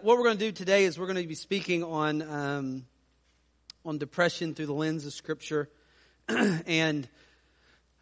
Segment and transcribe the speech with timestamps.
[0.00, 2.86] What we're going to do today is we're going to be speaking on um,
[3.84, 5.68] on depression through the lens of Scripture.
[6.28, 7.08] and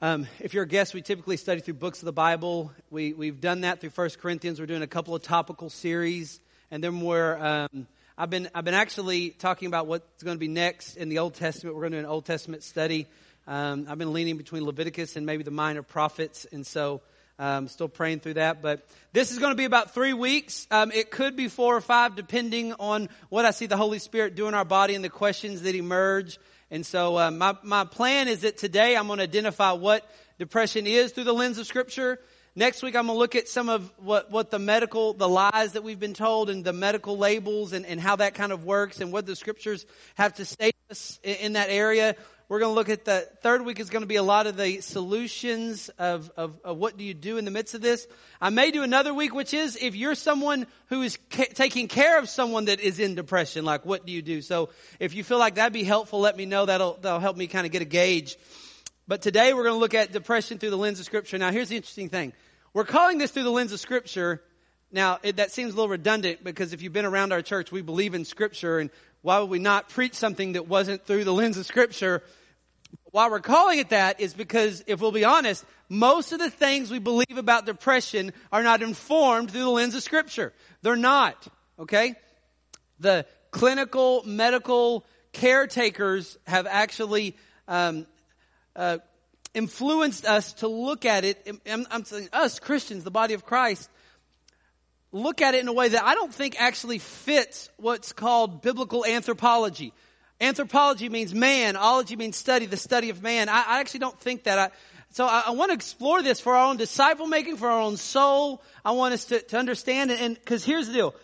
[0.03, 2.71] um, if you're a guest, we typically study through books of the Bible.
[2.91, 4.61] We we've done that through First Corinthians.
[4.61, 6.39] We're doing a couple of topical series,
[6.71, 7.87] and then we're um,
[8.19, 11.33] I've been I've been actually talking about what's going to be next in the Old
[11.33, 11.77] Testament.
[11.77, 13.07] We're going to do an Old Testament study.
[13.47, 17.01] Um, I've been leaning between Leviticus and maybe the minor prophets, and so.
[17.39, 20.67] Um, still praying through that, but this is going to be about three weeks.
[20.71, 24.37] Um, it could be four or five, depending on what I see the Holy Spirit
[24.37, 26.39] do in our body and the questions that emerge.
[26.71, 30.87] And so, uh, my my plan is that today I'm going to identify what depression
[30.87, 32.19] is through the lens of Scripture.
[32.59, 35.73] Next week, I'm going to look at some of what, what the medical, the lies
[35.73, 39.03] that we've been told and the medical labels and, and how that kind of works
[39.03, 42.17] and what the scriptures have to say us in, in that area.
[42.49, 44.57] We're going to look at the third week is going to be a lot of
[44.57, 48.07] the solutions of, of, of, what do you do in the midst of this.
[48.41, 52.21] I may do another week, which is if you're someone who is ca- taking care
[52.21, 54.43] of someone that is in depression, like what do you do?
[54.43, 54.69] So
[55.01, 56.67] if you feel like that'd be helpful, let me know.
[56.67, 58.37] That'll, that'll help me kind of get a gauge.
[59.09, 61.39] But today we're going to look at depression through the lens of scripture.
[61.39, 62.33] Now here's the interesting thing.
[62.73, 64.41] We're calling this through the lens of scripture.
[64.97, 67.83] Now it, that seems a little redundant because if you've been around our church, we
[67.83, 68.89] believe in scripture and
[69.21, 72.23] why would we not preach something that wasn't through the lens of scripture?
[73.11, 76.91] Why we're calling it that is because, if we'll be honest, most of the things
[76.91, 80.53] we believe about depression are not informed through the lens of Scripture.
[80.83, 81.47] They're not,
[81.79, 82.15] okay?
[83.01, 87.37] The clinical, medical caretakers have actually
[87.69, 88.07] um,
[88.75, 88.99] uh,
[89.55, 91.61] influenced us to look at it.
[91.67, 93.89] I'm, I'm saying us, Christians, the body of Christ,
[95.17, 99.05] look at it in a way that I don't think actually fits what's called biblical
[99.05, 99.93] anthropology.
[100.41, 101.77] Anthropology means man.
[101.77, 103.49] Ology means study, the study of man.
[103.49, 104.59] I, I actually don't think that.
[104.59, 104.71] I,
[105.13, 107.97] so I, I, want to explore this for our own disciple making, for our own
[107.97, 108.63] soul.
[108.85, 110.21] I want us to, to understand it.
[110.21, 111.15] And because here's the deal.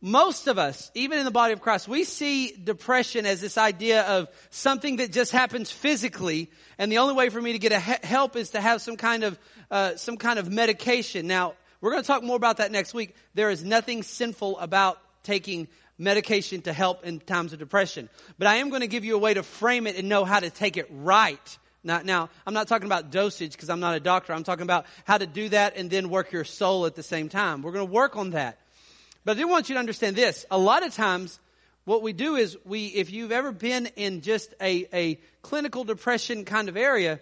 [0.00, 4.02] Most of us, even in the body of Christ, we see depression as this idea
[4.02, 7.80] of something that just happens physically, and the only way for me to get a
[7.80, 9.38] he- help is to have some kind of
[9.70, 11.26] uh, some kind of medication.
[11.26, 13.14] Now, we're going to talk more about that next week.
[13.34, 18.08] There is nothing sinful about taking medication to help in times of depression.
[18.38, 20.40] But I am going to give you a way to frame it and know how
[20.40, 21.58] to take it right.
[21.82, 24.32] Now, now I'm not talking about dosage because I'm not a doctor.
[24.32, 27.28] I'm talking about how to do that and then work your soul at the same
[27.28, 27.62] time.
[27.62, 28.58] We're going to work on that.
[29.24, 30.44] But I do want you to understand this.
[30.50, 31.38] A lot of times,
[31.84, 36.44] what we do is we, if you've ever been in just a, a clinical depression
[36.44, 37.20] kind of area,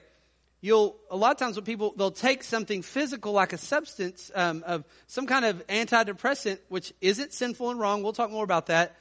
[0.65, 4.65] you'll a lot of times when people they'll take something physical like a substance um,
[4.67, 8.03] of some kind of antidepressant which isn't sinful and wrong.
[8.03, 8.97] We'll talk more about that.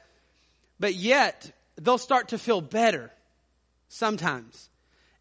[0.78, 3.12] But yet they'll start to feel better
[3.88, 4.70] sometimes.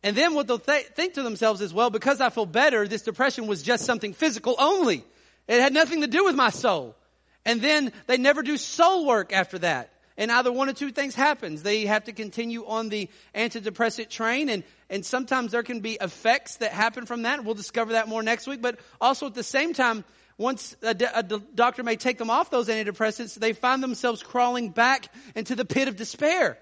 [0.02, 3.02] And then what they'll th- think to themselves is well because i feel better this
[3.02, 5.04] depression was just something physical only.
[5.46, 6.96] It had nothing to do with my soul.
[7.44, 11.14] And then they never do soul work after that and either one or two things
[11.14, 11.62] happens.
[11.62, 16.56] They have to continue on the antidepressant train and, and sometimes there can be effects
[16.56, 17.44] that happen from that.
[17.44, 18.62] We'll discover that more next week.
[18.62, 20.04] But also at the same time,
[20.38, 25.08] once a, a doctor may take them off those antidepressants, they find themselves crawling back
[25.34, 26.58] into the pit of despair.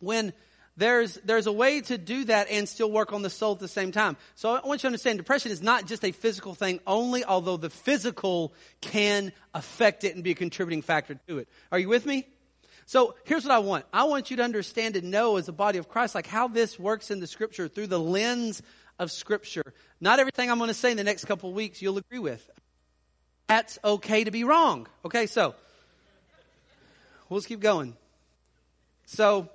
[0.00, 0.32] When
[0.76, 3.68] there's, there's a way to do that and still work on the soul at the
[3.68, 4.16] same time.
[4.36, 7.56] So I want you to understand depression is not just a physical thing only, although
[7.56, 11.48] the physical can affect it and be a contributing factor to it.
[11.72, 12.26] Are you with me?
[12.88, 13.84] So here's what I want.
[13.92, 16.78] I want you to understand and know as a body of Christ, like how this
[16.78, 18.62] works in the scripture through the lens
[18.98, 19.74] of scripture.
[20.00, 22.48] Not everything I'm going to say in the next couple weeks you'll agree with.
[23.46, 24.86] That's okay to be wrong.
[25.04, 25.54] Okay, so
[27.28, 27.94] we'll just keep going.
[29.04, 29.50] So,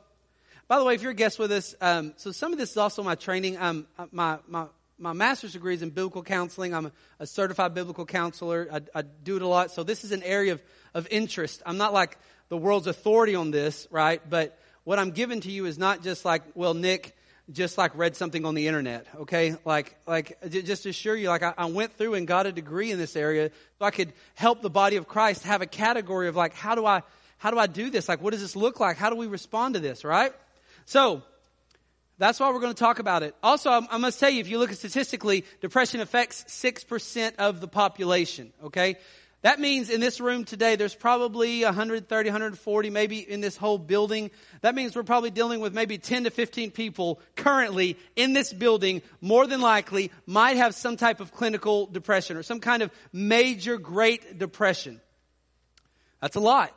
[0.67, 2.77] by the way, if you're a guest with us, um, so some of this is
[2.77, 3.57] also my training.
[3.57, 4.67] Um, uh, my, my,
[4.99, 6.75] my master's degree is in biblical counseling.
[6.75, 8.67] I'm a, a certified biblical counselor.
[8.71, 9.71] I, I, do it a lot.
[9.71, 10.61] So this is an area of,
[10.93, 11.61] of interest.
[11.65, 12.17] I'm not like
[12.49, 14.21] the world's authority on this, right?
[14.29, 17.15] But what I'm giving to you is not just like, well, Nick
[17.51, 19.55] just like read something on the internet, okay?
[19.65, 22.91] Like, like, just to assure you, like, I, I went through and got a degree
[22.91, 26.35] in this area so I could help the body of Christ have a category of
[26.35, 27.01] like, how do I,
[27.37, 28.07] how do I do this?
[28.07, 28.97] Like, what does this look like?
[28.97, 30.31] How do we respond to this, right?
[30.85, 31.23] So,
[32.17, 33.35] that's why we're going to talk about it.
[33.41, 37.67] Also, I must tell you, if you look at statistically, depression affects 6% of the
[37.67, 38.95] population, okay?
[39.43, 44.31] That means in this room today, there's probably 130, 140, maybe in this whole building.
[44.61, 49.01] That means we're probably dealing with maybe 10 to 15 people currently in this building,
[49.19, 53.77] more than likely, might have some type of clinical depression or some kind of major
[53.77, 55.01] great depression.
[56.21, 56.73] That's a lot.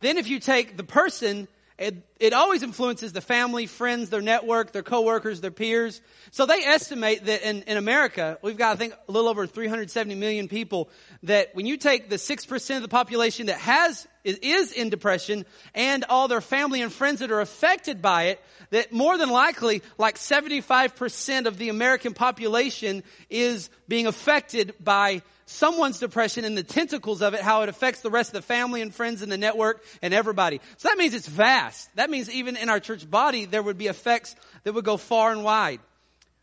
[0.00, 1.46] Then if you take the person
[1.80, 6.02] it, it always influences the family, friends, their network, their coworkers, their peers.
[6.30, 10.14] So they estimate that in, in America, we've got, I think, a little over 370
[10.14, 10.90] million people,
[11.22, 16.04] that when you take the 6% of the population that has is in depression and
[16.08, 18.40] all their family and friends that are affected by it,
[18.70, 25.98] that more than likely, like 75% of the American population is being affected by someone's
[25.98, 28.94] depression and the tentacles of it, how it affects the rest of the family and
[28.94, 30.60] friends in the network and everybody.
[30.76, 31.94] So that means it's vast.
[31.96, 35.32] That means even in our church body, there would be effects that would go far
[35.32, 35.80] and wide.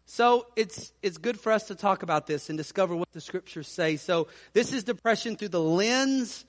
[0.05, 3.67] So it's, it's good for us to talk about this and discover what the scriptures
[3.67, 3.97] say.
[3.97, 6.45] So this is depression through the lens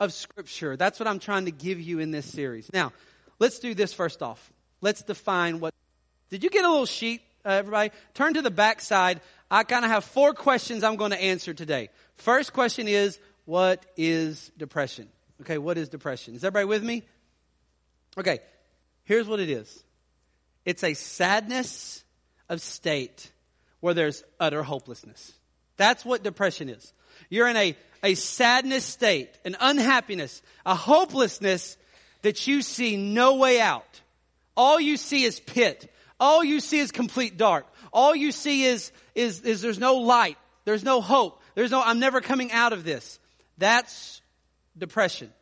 [0.00, 0.76] of scripture.
[0.76, 2.70] That's what I'm trying to give you in this series.
[2.72, 2.92] Now,
[3.38, 4.52] let's do this first off.
[4.80, 5.74] Let's define what,
[6.30, 7.90] did you get a little sheet, uh, everybody?
[8.14, 9.20] Turn to the back side.
[9.50, 11.90] I kind of have four questions I'm going to answer today.
[12.16, 15.08] First question is, what is depression?
[15.42, 16.34] Okay, what is depression?
[16.34, 17.04] Is everybody with me?
[18.18, 18.40] Okay,
[19.04, 19.84] here's what it is.
[20.64, 22.02] It's a sadness
[22.48, 23.30] of state
[23.80, 25.32] where there's utter hopelessness.
[25.76, 26.92] That's what depression is.
[27.28, 31.76] You're in a, a sadness state, an unhappiness, a hopelessness
[32.22, 34.00] that you see no way out.
[34.56, 35.92] All you see is pit.
[36.18, 37.66] All you see is complete dark.
[37.92, 40.38] All you see is, is, is there's no light.
[40.64, 41.40] There's no hope.
[41.54, 43.18] There's no, I'm never coming out of this.
[43.58, 44.20] That's
[44.76, 45.32] depression.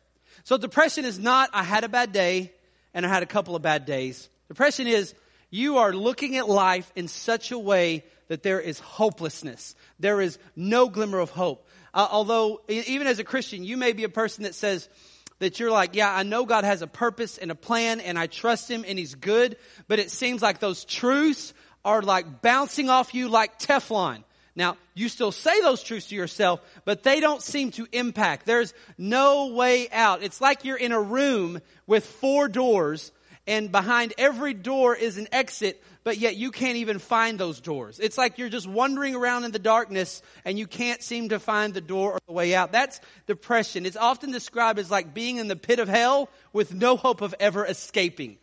[0.43, 2.53] So depression is not, I had a bad day
[2.93, 4.29] and I had a couple of bad days.
[4.47, 5.13] Depression is,
[5.55, 9.75] you are looking at life in such a way that there is hopelessness.
[9.99, 11.67] There is no glimmer of hope.
[11.93, 14.89] Uh, although, even as a Christian, you may be a person that says,
[15.39, 18.27] that you're like, yeah, I know God has a purpose and a plan and I
[18.27, 19.57] trust Him and He's good,
[19.87, 21.53] but it seems like those truths
[21.83, 24.23] are like bouncing off you like Teflon.
[24.55, 28.45] Now, you still say those truths to yourself, but they don't seem to impact.
[28.45, 30.23] There's no way out.
[30.23, 33.11] It's like you're in a room with four doors
[33.47, 37.99] and behind every door is an exit, but yet you can't even find those doors.
[37.99, 41.73] It's like you're just wandering around in the darkness and you can't seem to find
[41.73, 42.71] the door or the way out.
[42.71, 43.85] That's depression.
[43.85, 47.35] It's often described as like being in the pit of hell with no hope of
[47.39, 48.37] ever escaping.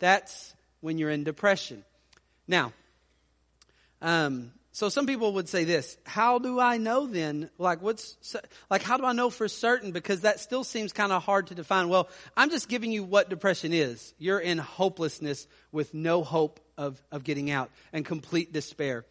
[0.00, 1.84] That's when you're in depression.
[2.48, 2.72] Now,
[4.02, 7.50] um, so some people would say this, how do I know then?
[7.58, 8.16] Like what's,
[8.70, 9.90] like how do I know for certain?
[9.90, 11.88] Because that still seems kind of hard to define.
[11.88, 14.14] Well, I'm just giving you what depression is.
[14.18, 19.04] You're in hopelessness with no hope of, of getting out and complete despair.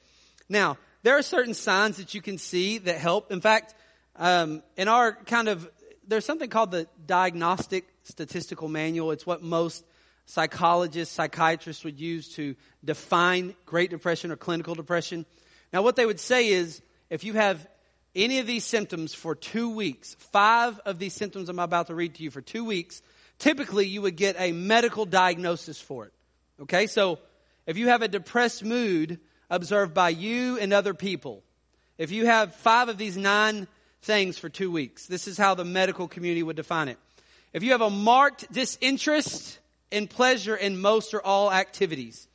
[0.47, 3.29] Now, there are certain signs that you can see that help.
[3.29, 3.75] In fact,
[4.15, 5.69] um, in our kind of,
[6.07, 9.11] there's something called the Diagnostic Statistical Manual.
[9.11, 9.83] It's what most
[10.27, 12.55] psychologists, psychiatrists would use to
[12.85, 15.25] define Great Depression or clinical depression.
[15.73, 17.67] Now, what they would say is if you have
[18.15, 22.15] any of these symptoms for two weeks, five of these symptoms I'm about to read
[22.15, 23.01] to you for two weeks,
[23.37, 26.13] typically you would get a medical diagnosis for it.
[26.61, 27.19] Okay, so
[27.65, 29.19] if you have a depressed mood
[29.49, 31.43] observed by you and other people,
[31.97, 33.67] if you have five of these nine
[34.01, 36.97] things for two weeks, this is how the medical community would define it.
[37.53, 39.59] If you have a marked disinterest
[39.91, 42.27] in pleasure in most or all activities.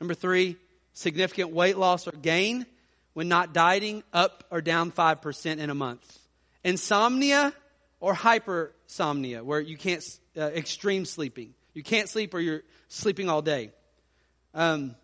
[0.00, 0.56] Number three,
[1.00, 2.66] significant weight loss or gain
[3.14, 6.18] when not dieting, up or down 5% in a month.
[6.62, 7.52] Insomnia
[7.98, 10.04] or hypersomnia, where you can't,
[10.36, 11.54] uh, extreme sleeping.
[11.74, 13.72] You can't sleep or you're sleeping all day.
[14.54, 14.94] Um,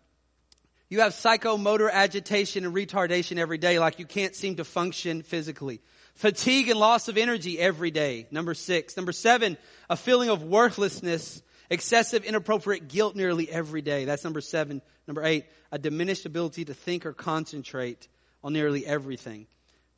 [0.89, 5.81] you have psychomotor agitation and retardation every day, like you can't seem to function physically.
[6.13, 8.27] Fatigue and loss of energy every day.
[8.31, 8.95] Number six.
[8.95, 9.57] Number seven,
[9.89, 14.05] a feeling of worthlessness Excessive inappropriate guilt nearly every day.
[14.05, 14.81] That's number seven.
[15.07, 18.07] Number eight, a diminished ability to think or concentrate
[18.43, 19.47] on nearly everything.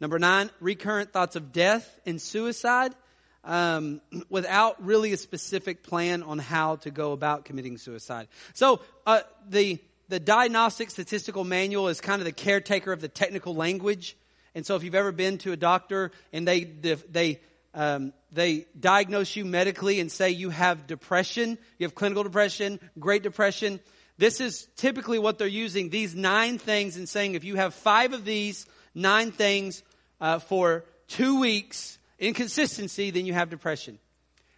[0.02, 2.94] Number nine, recurrent thoughts of death and suicide
[3.44, 8.28] um, without really a specific plan on how to go about committing suicide.
[8.54, 13.54] So uh, the the diagnostic statistical manual is kind of the caretaker of the technical
[13.54, 14.18] language.
[14.56, 17.42] And so if you've ever been to a doctor and they they
[17.74, 23.24] um, they diagnose you medically and say you have depression, you have clinical depression, great
[23.24, 23.80] depression.
[24.18, 28.14] This is typically what they're using, these nine things, and saying if you have five
[28.14, 29.84] of these nine things
[30.20, 33.98] uh, for two weeks inconsistency, then you have depression.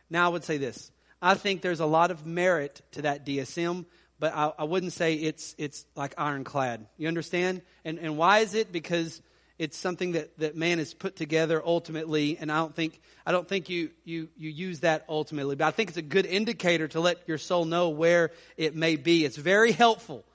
[0.09, 0.91] Now, I would say this.
[1.21, 3.85] I think there's a lot of merit to that DSM,
[4.19, 6.87] but I, I wouldn't say it's, it's like ironclad.
[6.97, 7.61] You understand?
[7.85, 8.71] And, and why is it?
[8.71, 9.21] Because
[9.61, 13.47] it's something that, that man has put together ultimately, and I don't think I don't
[13.47, 16.99] think you, you you use that ultimately, but I think it's a good indicator to
[16.99, 19.23] let your soul know where it may be.
[19.23, 20.25] It's very helpful.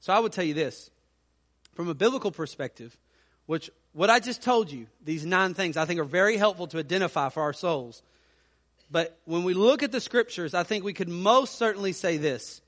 [0.00, 0.90] So I would tell you this.
[1.74, 2.98] From a biblical perspective,
[3.46, 6.78] which what I just told you, these nine things I think are very helpful to
[6.78, 8.02] identify for our souls.
[8.90, 12.60] But when we look at the scriptures, I think we could most certainly say this.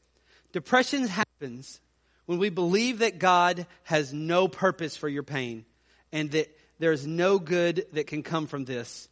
[0.52, 1.80] Depression happens
[2.26, 5.64] when we believe that God has no purpose for your pain
[6.12, 9.08] and that there's no good that can come from this.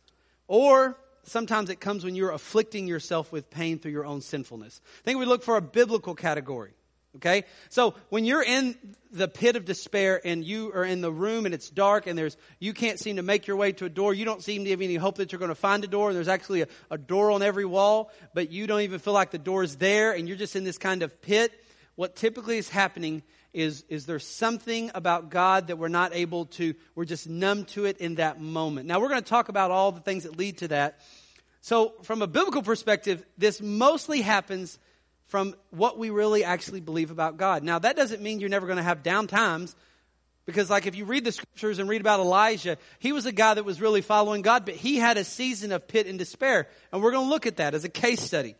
[0.49, 4.81] Or sometimes it comes when you're afflicting yourself with pain through your own sinfulness.
[4.85, 6.73] I think we look for a biblical category.
[7.17, 7.45] Okay?
[7.71, 8.77] So when you're in
[9.11, 12.37] the pit of despair and you are in the room and it's dark and there's,
[12.59, 14.83] you can't seem to make your way to a door, you don't seem to have
[14.83, 17.31] any hope that you're going to find a door and there's actually a, a door
[17.31, 20.37] on every wall, but you don't even feel like the door is there and you're
[20.37, 21.53] just in this kind of pit,
[21.95, 23.23] what typically is happening
[23.57, 27.87] is, is there something about God that we're not able to, we're just numb to
[27.87, 28.87] it in that moment.
[28.87, 31.01] Now we're going to talk about all the things that lead to that.
[31.63, 34.79] So from a biblical perspective, this mostly happens
[35.29, 37.63] from what we really actually believe about God.
[37.63, 39.75] Now, that doesn't mean you're never going to have down times.
[40.45, 43.55] Because, like, if you read the scriptures and read about Elijah, he was a guy
[43.55, 46.69] that was really following God, but he had a season of pit and despair.
[46.93, 48.55] And we're going to look at that as a case study.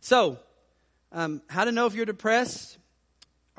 [0.00, 0.38] So,
[1.12, 2.76] um, how to know if you're depressed?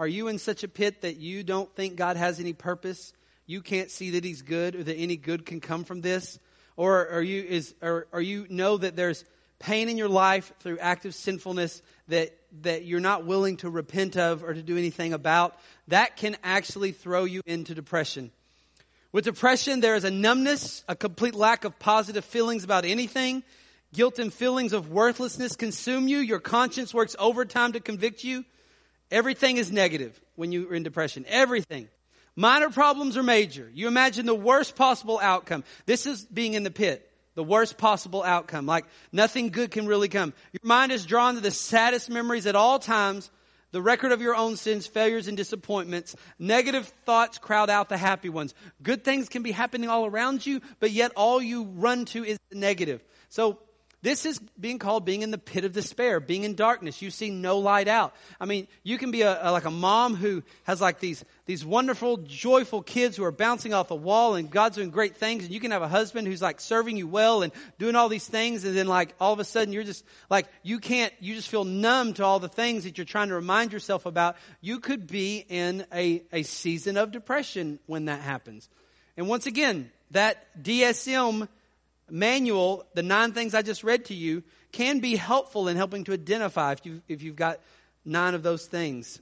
[0.01, 3.13] Are you in such a pit that you don't think God has any purpose?
[3.45, 6.39] You can't see that He's good or that any good can come from this?
[6.75, 9.23] Or are you, is, or, are you know that there's
[9.59, 14.43] pain in your life through active sinfulness that, that you're not willing to repent of
[14.43, 15.55] or to do anything about,
[15.89, 18.31] that can actually throw you into depression.
[19.11, 23.43] With depression, there is a numbness, a complete lack of positive feelings about anything.
[23.93, 26.17] Guilt and feelings of worthlessness consume you.
[26.17, 28.45] Your conscience works overtime to convict you.
[29.11, 31.25] Everything is negative when you're in depression.
[31.27, 31.89] Everything.
[32.35, 33.69] Minor problems are major.
[33.73, 35.63] You imagine the worst possible outcome.
[35.85, 38.65] This is being in the pit the worst possible outcome.
[38.65, 40.33] Like nothing good can really come.
[40.51, 43.31] Your mind is drawn to the saddest memories at all times,
[43.71, 46.15] the record of your own sins, failures, and disappointments.
[46.37, 48.53] Negative thoughts crowd out the happy ones.
[48.83, 52.37] Good things can be happening all around you, but yet all you run to is
[52.49, 53.03] the negative.
[53.29, 53.59] So
[54.03, 57.01] this is being called being in the pit of despair, being in darkness.
[57.03, 58.15] You see no light out.
[58.39, 61.63] I mean, you can be a, a, like a mom who has like these, these
[61.63, 65.43] wonderful, joyful kids who are bouncing off the wall and God's doing great things.
[65.43, 68.27] And you can have a husband who's like serving you well and doing all these
[68.27, 68.65] things.
[68.65, 71.63] And then like all of a sudden you're just like, you can't, you just feel
[71.63, 74.35] numb to all the things that you're trying to remind yourself about.
[74.61, 78.67] You could be in a, a season of depression when that happens.
[79.15, 81.47] And once again, that DSM
[82.11, 86.13] manual, the nine things I just read to you, can be helpful in helping to
[86.13, 87.59] identify if, you, if you've got
[88.05, 89.19] nine of those things.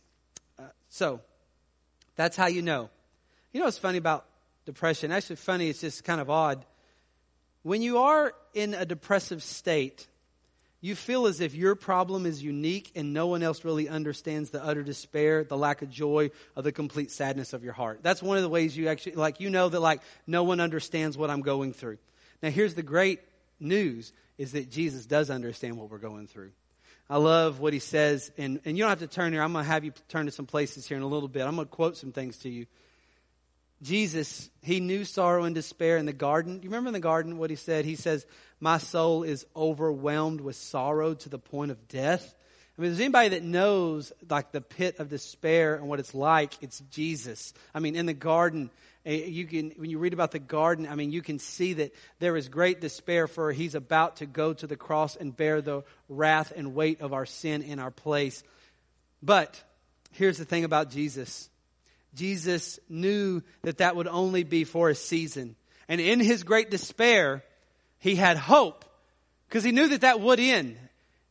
[0.58, 1.22] Uh, so,
[2.16, 2.90] that's how you know.
[3.54, 4.26] You know what's funny about
[4.66, 5.12] depression?
[5.12, 6.66] Actually, funny, it's just kind of odd.
[7.64, 10.08] When you are in a depressive state,
[10.82, 14.64] you feel as if your problem is unique and no one else really understands the
[14.64, 18.00] utter despair, the lack of joy, or the complete sadness of your heart.
[18.02, 21.18] That's one of the ways you actually, like, you know that, like, no one understands
[21.18, 21.98] what I'm going through.
[22.42, 23.20] Now, here's the great
[23.60, 26.52] news is that Jesus does understand what we're going through.
[27.10, 29.42] I love what he says, and, and you don't have to turn here.
[29.42, 31.46] I'm going to have you turn to some places here in a little bit.
[31.46, 32.68] I'm going to quote some things to you.
[33.82, 36.60] Jesus, he knew sorrow and despair in the garden.
[36.62, 37.86] You remember in the garden what he said?
[37.86, 38.26] He says,
[38.60, 42.36] My soul is overwhelmed with sorrow to the point of death.
[42.78, 46.54] I mean, there's anybody that knows like the pit of despair and what it's like,
[46.62, 47.54] it's Jesus.
[47.74, 48.70] I mean, in the garden,
[49.06, 51.94] Eh, you can, when you read about the garden, I mean, you can see that
[52.20, 55.84] there is great despair for he's about to go to the cross and bear the
[56.08, 58.44] wrath and weight of our sin in our place.
[59.22, 59.62] But
[60.12, 61.50] here's the thing about Jesus.
[62.16, 65.56] Jesus knew that that would only be for a season.
[65.88, 67.44] And in his great despair,
[68.00, 68.86] he had hope
[69.48, 70.78] because he knew that that would end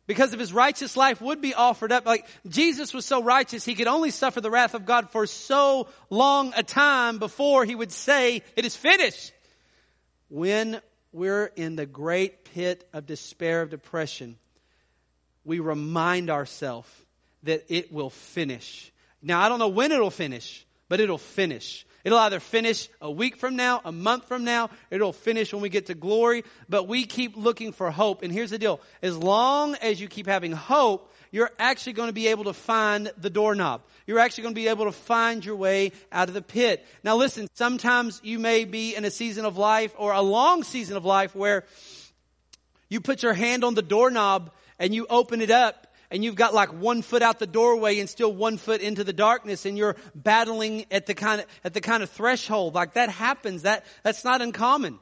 [0.08, 2.06] because of his righteous life would be offered up.
[2.06, 5.86] Like Jesus was so righteous, he could only suffer the wrath of God for so
[6.10, 9.32] long a time before he would say, it is finished.
[10.30, 10.80] When
[11.12, 14.36] we're in the great pit of despair, of depression,
[15.44, 16.88] we remind ourselves
[17.42, 18.90] that it will finish.
[19.22, 21.86] Now, I don't know when it'll finish, but it'll finish.
[22.08, 25.68] It'll either finish a week from now, a month from now, it'll finish when we
[25.68, 28.22] get to glory, but we keep looking for hope.
[28.22, 28.80] And here's the deal.
[29.02, 33.12] As long as you keep having hope, you're actually going to be able to find
[33.18, 33.82] the doorknob.
[34.06, 36.82] You're actually going to be able to find your way out of the pit.
[37.04, 40.96] Now listen, sometimes you may be in a season of life or a long season
[40.96, 41.66] of life where
[42.88, 46.54] you put your hand on the doorknob and you open it up and you've got
[46.54, 49.96] like one foot out the doorway and still one foot into the darkness and you're
[50.14, 52.74] battling at the kind of, at the kind of threshold.
[52.74, 53.62] Like that happens.
[53.62, 54.98] That, that's not uncommon.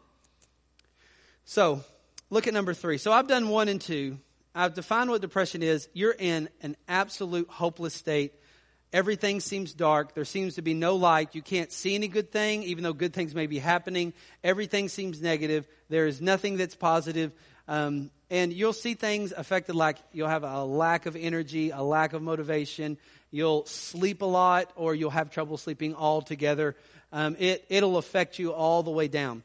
[1.44, 1.84] So
[2.28, 2.98] look at number three.
[2.98, 4.18] So I've done one and two.
[4.54, 5.88] I've defined what depression is.
[5.92, 8.32] You're in an absolute hopeless state.
[8.92, 10.14] Everything seems dark.
[10.14, 11.34] There seems to be no light.
[11.34, 14.14] You can't see any good thing, even though good things may be happening.
[14.42, 15.68] Everything seems negative.
[15.90, 17.32] There is nothing that's positive.
[17.68, 22.12] Um, and you'll see things affected like you'll have a lack of energy, a lack
[22.12, 22.98] of motivation.
[23.30, 26.76] You'll sleep a lot, or you'll have trouble sleeping altogether.
[27.12, 29.42] Um, it, it'll affect you all the way down.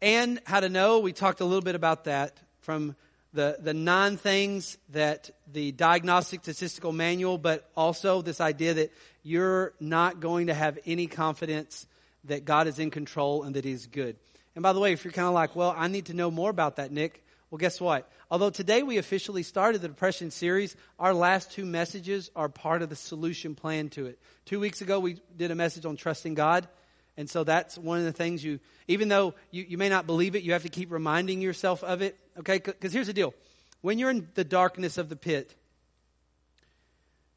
[0.00, 1.00] and how to know.
[1.00, 2.94] We talked a little bit about that from
[3.32, 8.92] the, the nine things that the diagnostic statistical manual, but also this idea that
[9.22, 11.86] you're not going to have any confidence
[12.24, 14.16] that God is in control and that He's good.
[14.54, 16.50] And by the way, if you're kind of like, well, I need to know more
[16.50, 18.10] about that, Nick, well, guess what?
[18.30, 22.90] Although today we officially started the depression series, our last two messages are part of
[22.90, 24.18] the solution plan to it.
[24.44, 26.68] Two weeks ago, we did a message on trusting God.
[27.16, 30.36] And so that's one of the things you, even though you, you may not believe
[30.36, 32.18] it, you have to keep reminding yourself of it.
[32.38, 32.58] Okay?
[32.58, 33.34] Because here's the deal.
[33.80, 35.54] When you're in the darkness of the pit,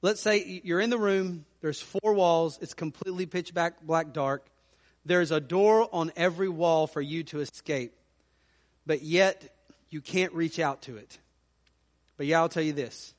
[0.02, 4.46] let's say you're in the room, there's four walls, it's completely pitch black, black dark.
[5.06, 7.94] There's a door on every wall for you to escape.
[8.86, 9.56] But yet,
[9.90, 11.18] you can't reach out to it.
[12.18, 13.14] But yeah, I'll tell you this.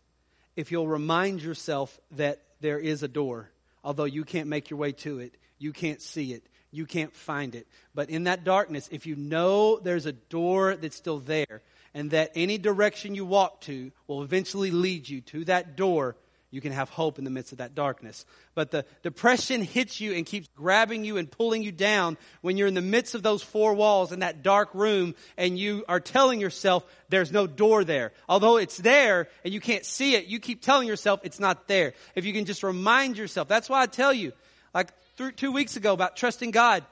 [0.57, 3.51] If you'll remind yourself that there is a door,
[3.83, 7.55] although you can't make your way to it, you can't see it, you can't find
[7.55, 7.67] it.
[7.95, 11.63] But in that darkness, if you know there's a door that's still there,
[11.95, 16.17] and that any direction you walk to will eventually lead you to that door,
[16.53, 18.27] you can have hope in the midst of that darkness.
[18.55, 22.69] But the depression hits you and keeps grabbing you and pulling you down when you're
[22.69, 26.41] in the midst of those four walls in that dark room and you are telling
[26.41, 28.13] yourself there's no door there.
[28.29, 31.95] Although it's there and you can't see it, you keep telling yourself it's not there.
[32.15, 34.33] If you can just remind yourself, that's why I tell you,
[34.75, 34.89] like
[35.37, 36.85] two weeks ago about trusting God,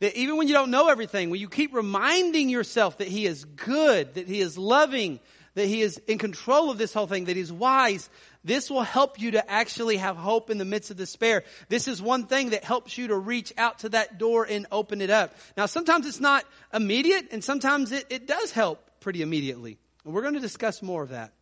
[0.00, 3.44] that even when you don't know everything, when you keep reminding yourself that He is
[3.44, 5.18] good, that He is loving,
[5.54, 8.08] that He is in control of this whole thing, that He's wise,
[8.44, 11.44] this will help you to actually have hope in the midst of despair.
[11.68, 15.00] This is one thing that helps you to reach out to that door and open
[15.00, 15.34] it up.
[15.56, 19.78] Now, sometimes it's not immediate, and sometimes it, it does help pretty immediately.
[20.04, 21.32] And we're going to discuss more of that.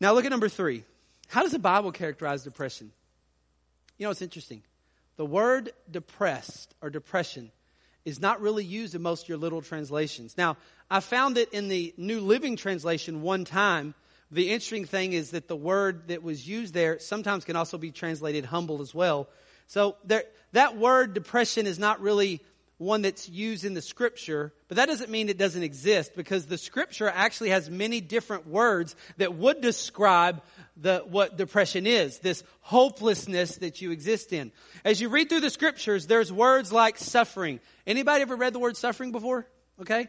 [0.00, 0.84] Now, look at number three.
[1.28, 2.92] How does the Bible characterize depression?
[3.98, 4.62] You know, it's interesting.
[5.16, 7.50] The word depressed or depression
[8.04, 10.36] is not really used in most of your little translations.
[10.38, 10.56] Now,
[10.90, 13.94] I found it in the New Living Translation one time
[14.30, 17.90] the interesting thing is that the word that was used there sometimes can also be
[17.90, 19.28] translated humble as well.
[19.68, 22.40] So there, that word depression is not really
[22.76, 26.58] one that's used in the scripture, but that doesn't mean it doesn't exist because the
[26.58, 30.42] scripture actually has many different words that would describe
[30.76, 34.52] the, what depression is, this hopelessness that you exist in.
[34.84, 37.58] As you read through the scriptures, there's words like suffering.
[37.86, 39.46] Anybody ever read the word suffering before?
[39.80, 40.06] Okay?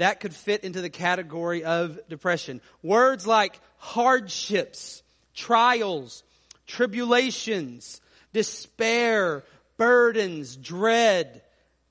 [0.00, 2.62] That could fit into the category of depression.
[2.82, 5.02] Words like hardships,
[5.34, 6.22] trials,
[6.66, 8.00] tribulations,
[8.32, 9.44] despair,
[9.76, 11.42] burdens, dread,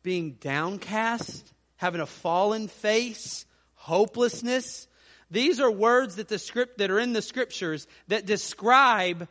[0.01, 3.45] being downcast, having a fallen face,
[3.75, 4.87] hopelessness.
[5.29, 9.27] These are words that the script that are in the scriptures that describe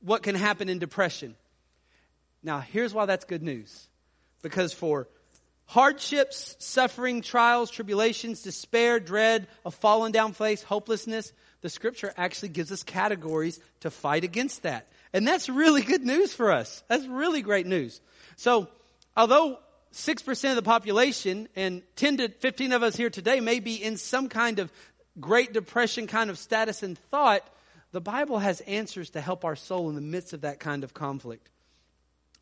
[0.00, 1.34] what can happen in depression.
[2.40, 3.88] Now, here's why that's good news.
[4.42, 5.08] Because for
[5.66, 12.70] hardships, suffering, trials, tribulations, despair, dread, a fallen down place, hopelessness, the scripture actually gives
[12.70, 14.86] us categories to fight against that.
[15.12, 16.82] And that's really good news for us.
[16.88, 18.00] That's really great news.
[18.36, 18.68] So,
[19.16, 19.58] although
[19.94, 23.96] 6% of the population and 10 to 15 of us here today may be in
[23.96, 24.72] some kind of
[25.20, 27.48] Great Depression kind of status and thought,
[27.92, 30.92] the Bible has answers to help our soul in the midst of that kind of
[30.92, 31.48] conflict.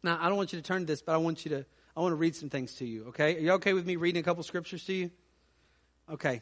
[0.02, 2.00] Now, I don't want you to turn to this, but I want you to I
[2.00, 3.36] want to read some things to you, okay?
[3.36, 5.10] Are you okay with me reading a couple scriptures to you?
[6.10, 6.40] Okay.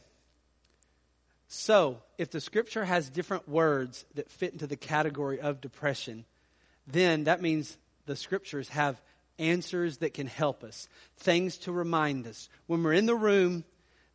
[1.48, 6.24] So, if the scripture has different words that fit into the category of depression,
[6.86, 9.00] then that means the scriptures have
[9.40, 12.48] answers that can help us, things to remind us.
[12.66, 13.64] When we're in the room,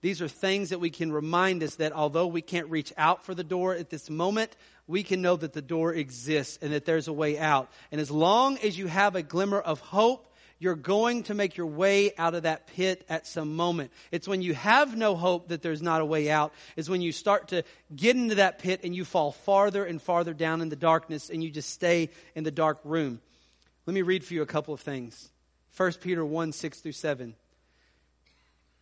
[0.02, 3.34] these are things that we can remind us that although we can't reach out for
[3.34, 4.56] the door at this moment,
[4.88, 7.70] we can know that the door exists and that there's a way out.
[7.92, 11.68] And as long as you have a glimmer of hope, you're going to make your
[11.68, 13.92] way out of that pit at some moment.
[14.12, 17.12] It's when you have no hope that there's not a way out, is when you
[17.12, 17.64] start to
[17.94, 21.44] get into that pit and you fall farther and farther down in the darkness and
[21.44, 23.20] you just stay in the dark room.
[23.86, 25.30] Let me read for you a couple of things.
[25.78, 27.36] 1 Peter 1 6 through 7.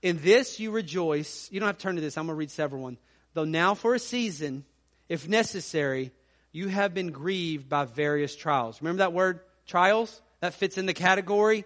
[0.04, 1.50] In this you rejoice.
[1.52, 2.98] You don't have to turn to this, I'm going to read several one.
[3.34, 4.64] Though now for a season,
[5.10, 6.12] if necessary,
[6.52, 8.80] you have been grieved by various trials.
[8.82, 10.22] Remember that word, trials?
[10.44, 11.64] That fits in the category,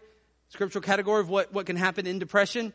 [0.49, 2.73] scriptural category of what, what can happen in depression.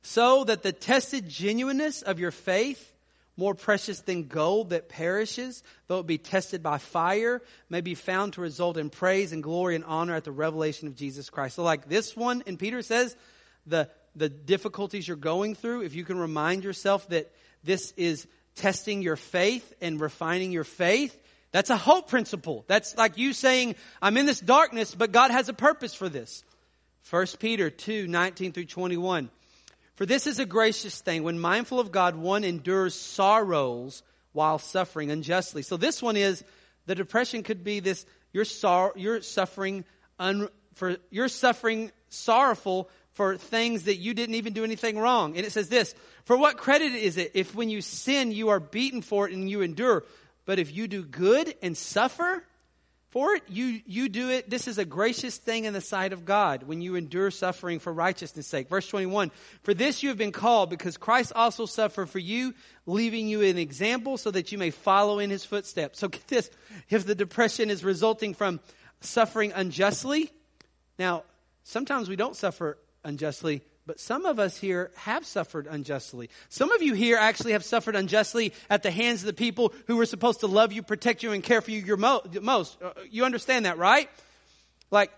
[0.00, 2.94] So that the tested genuineness of your faith,
[3.36, 8.32] more precious than gold that perishes, though it be tested by fire, may be found
[8.32, 11.56] to result in praise and glory and honor at the revelation of Jesus Christ.
[11.56, 13.14] So like this one, and Peter says,
[13.66, 17.30] the, the difficulties you're going through, if you can remind yourself that
[17.62, 21.21] this is testing your faith and refining your faith,
[21.52, 22.64] that's a hope principle.
[22.66, 26.42] That's like you saying, I'm in this darkness, but God has a purpose for this.
[27.10, 29.30] 1 Peter 2, 19 through 21.
[29.96, 35.10] For this is a gracious thing when mindful of God, one endures sorrows while suffering
[35.10, 35.62] unjustly.
[35.62, 36.42] So this one is
[36.86, 39.84] the depression could be this you're, sor- you're suffering
[40.18, 45.36] un- for you're suffering sorrowful for things that you didn't even do anything wrong.
[45.36, 48.60] And it says this, for what credit is it if when you sin you are
[48.60, 50.04] beaten for it and you endure,
[50.44, 52.44] but if you do good and suffer,
[53.10, 54.48] for it, you, you do it.
[54.48, 57.92] This is a gracious thing in the sight of God when you endure suffering for
[57.92, 58.70] righteousness' sake.
[58.70, 59.30] Verse 21
[59.62, 62.54] For this you have been called, because Christ also suffered for you,
[62.86, 65.98] leaving you an example so that you may follow in his footsteps.
[65.98, 66.50] So get this
[66.88, 68.60] if the depression is resulting from
[69.00, 70.30] suffering unjustly,
[70.98, 71.24] now,
[71.64, 76.30] sometimes we don't suffer unjustly, but some of us here have suffered unjustly.
[76.48, 79.98] Some of you here actually have suffered unjustly at the hands of the people who
[79.98, 82.80] were supposed to love you, protect you, and care for you your mo- most.
[82.80, 84.08] Uh, you understand that, right?
[84.90, 85.12] Like,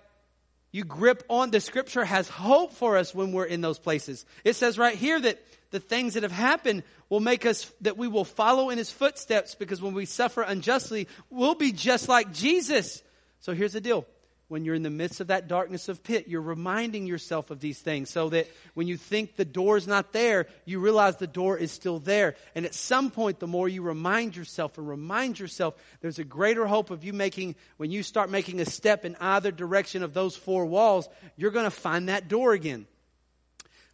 [0.73, 4.27] you grip on the scripture has hope for us when we're in those places.
[4.43, 8.09] It says right here that the things that have happened will make us that we
[8.09, 13.05] will follow in his footsteps because when we suffer unjustly, we'll be just like Jesus.
[13.39, 14.05] So here's the deal
[14.48, 17.78] when you're in the midst of that darkness of pit, you're reminding yourself of these
[17.78, 21.72] things so that when you think the door's not there, you realize the door is
[21.72, 22.35] still there.
[22.54, 26.66] And at some point, the more you remind yourself and remind yourself, there's a greater
[26.66, 30.37] hope of you making, when you start making a step in either direction of those
[30.37, 32.87] four walls, you're going to find that door again.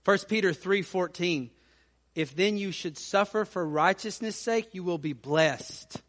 [0.05, 1.51] 1 Peter 3:14
[2.15, 6.01] If then you should suffer for righteousness' sake, you will be blessed.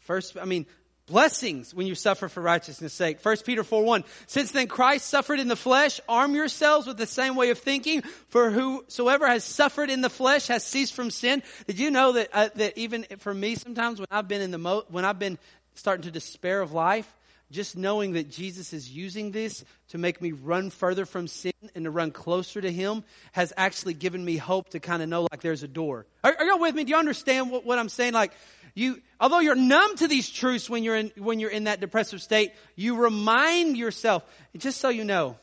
[0.00, 0.66] First, I mean,
[1.10, 3.18] blessings when you suffer for righteousness' sake.
[3.22, 4.04] 1 Peter 4 1.
[4.26, 8.02] Since then Christ suffered in the flesh, arm yourselves with the same way of thinking,
[8.28, 11.42] for whosoever has suffered in the flesh has ceased from sin.
[11.66, 14.58] Did you know that, uh, that even for me sometimes when I've been in the
[14.58, 15.38] mo- when I've been
[15.74, 17.12] starting to despair of life,
[17.50, 21.84] just knowing that Jesus is using this to make me run further from sin and
[21.84, 25.40] to run closer to Him has actually given me hope to kind of know like
[25.40, 26.06] there's a door.
[26.22, 26.84] Are, are y'all with me?
[26.84, 28.12] Do you understand what, what I'm saying?
[28.12, 28.32] Like,
[28.74, 32.22] you, although you're numb to these truths when you're in, when you're in that depressive
[32.22, 34.24] state, you remind yourself,
[34.56, 35.36] just so you know,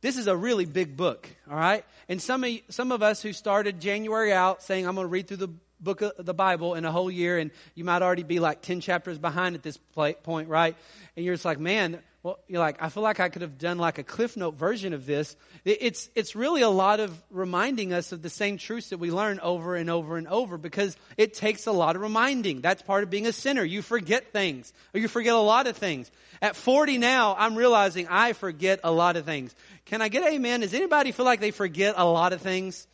[0.00, 1.84] this is a really big book, all right?
[2.08, 5.28] And some of, some of us who started January out saying, I'm going to read
[5.28, 5.50] through the
[5.84, 8.80] book of the Bible in a whole year, and you might already be like 10
[8.80, 9.78] chapters behind at this
[10.24, 10.74] point, right?
[11.16, 13.76] And you're just like, man, well, you're like, I feel like I could have done
[13.76, 15.36] like a Cliff Note version of this.
[15.66, 19.40] It's, it's really a lot of reminding us of the same truths that we learn
[19.40, 22.62] over and over and over because it takes a lot of reminding.
[22.62, 23.62] That's part of being a sinner.
[23.62, 26.10] You forget things, or you forget a lot of things.
[26.40, 29.54] At 40 now, I'm realizing I forget a lot of things.
[29.84, 30.60] Can I get amen?
[30.60, 32.86] Does anybody feel like they forget a lot of things?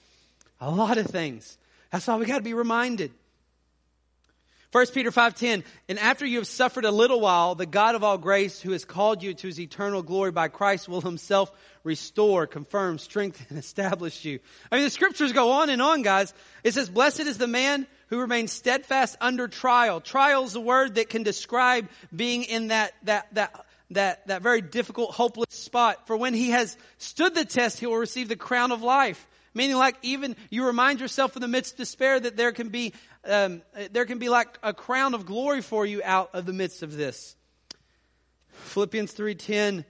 [0.60, 1.56] A lot of things.
[1.90, 3.12] That's why we got to be reminded.
[4.72, 8.18] 1 Peter 5:10 And after you have suffered a little while the God of all
[8.18, 11.50] grace who has called you to his eternal glory by Christ will himself
[11.82, 14.38] restore, confirm, strengthen and establish you.
[14.70, 16.32] I mean the scriptures go on and on guys.
[16.62, 20.00] It says blessed is the man who remains steadfast under trial.
[20.00, 24.60] Trial is a word that can describe being in that that that that, that very
[24.60, 26.06] difficult, hopeless spot.
[26.06, 29.26] For when he has stood the test, he will receive the crown of life.
[29.52, 32.92] Meaning like even you remind yourself in the midst of despair that there can be,
[33.24, 36.82] um, there can be like a crown of glory for you out of the midst
[36.82, 37.34] of this.
[38.50, 39.84] Philippians 3.10,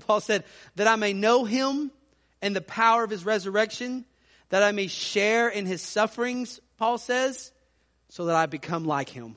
[0.06, 0.44] Paul said,
[0.76, 1.90] that I may know him
[2.40, 4.04] and the power of his resurrection,
[4.50, 7.52] that I may share in his sufferings, Paul says,
[8.08, 9.36] so that I become like him.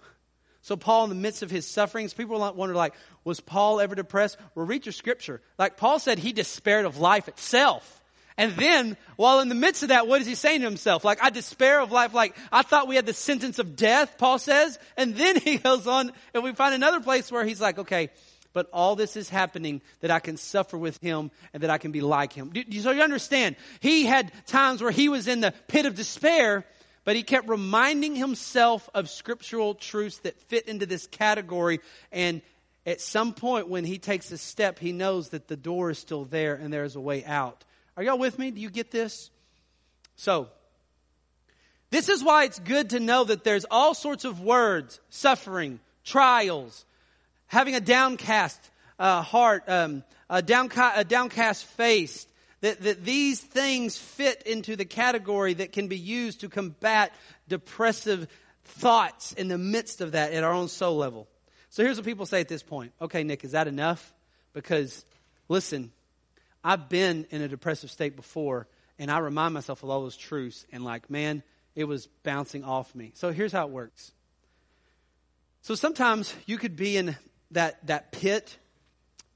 [0.62, 4.38] So Paul, in the midst of his sufferings, people wonder like, was Paul ever depressed?
[4.56, 5.42] Well, read your scripture.
[5.60, 8.02] Like Paul said, he despaired of life itself.
[8.38, 11.06] And then, while in the midst of that, what is he saying to himself?
[11.06, 12.14] Like, I despair of life.
[12.14, 14.78] Like, I thought we had the sentence of death, Paul says.
[14.98, 18.10] And then he goes on, and we find another place where he's like, okay,
[18.52, 21.92] but all this is happening that I can suffer with him and that I can
[21.92, 22.54] be like him.
[22.82, 23.58] So you understand?
[23.82, 26.66] He had times where he was in the pit of despair,
[27.04, 31.82] but he kept reminding himself of scriptural truths that fit into this category.
[32.14, 32.42] And
[32.86, 36.24] at some point, when he takes a step, he knows that the door is still
[36.24, 37.64] there and there's a way out.
[37.98, 38.52] Are y'all with me?
[38.52, 39.30] Do you get this?
[40.16, 40.50] So,
[41.92, 46.86] this is why it's good to know that there's all sorts of words, suffering, trials,
[47.48, 48.60] having a downcast
[49.00, 52.28] uh, heart, um, a, downca- a downcast face,
[52.62, 57.14] that, that these things fit into the category that can be used to combat
[57.48, 58.28] depressive
[58.64, 61.28] thoughts in the midst of that at our own soul level.
[61.70, 62.94] So here's what people say at this point.
[63.02, 64.14] Okay, Nick, is that enough?
[64.54, 65.06] Because,
[65.50, 65.92] listen,
[66.66, 70.66] I've been in a depressive state before, and I remind myself of all those truths,
[70.72, 71.44] and like, man,
[71.76, 73.12] it was bouncing off me.
[73.14, 74.12] So here's how it works.
[75.62, 77.16] So sometimes you could be in
[77.52, 78.58] that, that pit,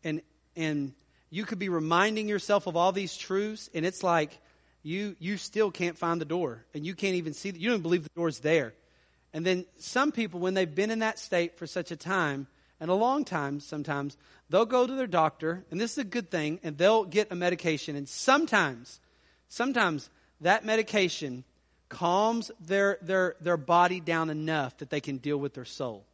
[0.03, 0.23] and,
[0.55, 0.93] and
[1.29, 4.35] you could be reminding yourself of all these truths, and it's like
[4.81, 7.51] you you still can't find the door, and you can't even see.
[7.51, 8.73] You don't believe the door's there.
[9.33, 12.47] And then some people, when they've been in that state for such a time
[12.79, 14.17] and a long time, sometimes
[14.49, 17.35] they'll go to their doctor, and this is a good thing, and they'll get a
[17.35, 18.99] medication, and sometimes,
[19.47, 20.09] sometimes
[20.41, 21.43] that medication
[21.89, 26.05] calms their their their body down enough that they can deal with their soul,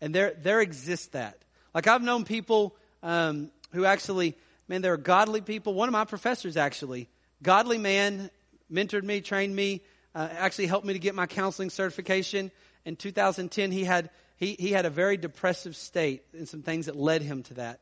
[0.00, 1.38] and there there exists that.
[1.74, 4.36] Like I've known people um, who actually
[4.68, 5.74] man, they're godly people.
[5.74, 7.08] One of my professors, actually,
[7.42, 8.30] godly man,
[8.72, 9.82] mentored me, trained me,
[10.14, 12.50] uh, actually helped me to get my counseling certification.
[12.84, 16.96] In 2010, he had he, he had a very depressive state and some things that
[16.96, 17.80] led him to that.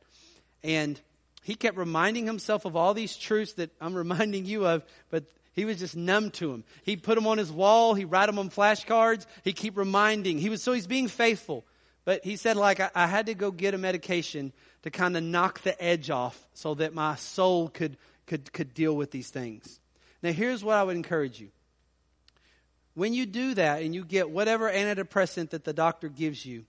[0.63, 0.99] And
[1.43, 5.65] he kept reminding himself of all these truths that I'm reminding you of, but he
[5.65, 6.63] was just numb to them.
[6.83, 7.93] He put them on his wall.
[7.93, 9.25] He write them on flashcards.
[9.43, 10.37] He keep reminding.
[10.37, 11.65] He was so he's being faithful.
[12.03, 15.23] But he said, like, I, I had to go get a medication to kind of
[15.23, 19.79] knock the edge off so that my soul could, could, could deal with these things.
[20.21, 21.49] Now, here's what I would encourage you.
[22.95, 26.65] When you do that and you get whatever antidepressant that the doctor gives you,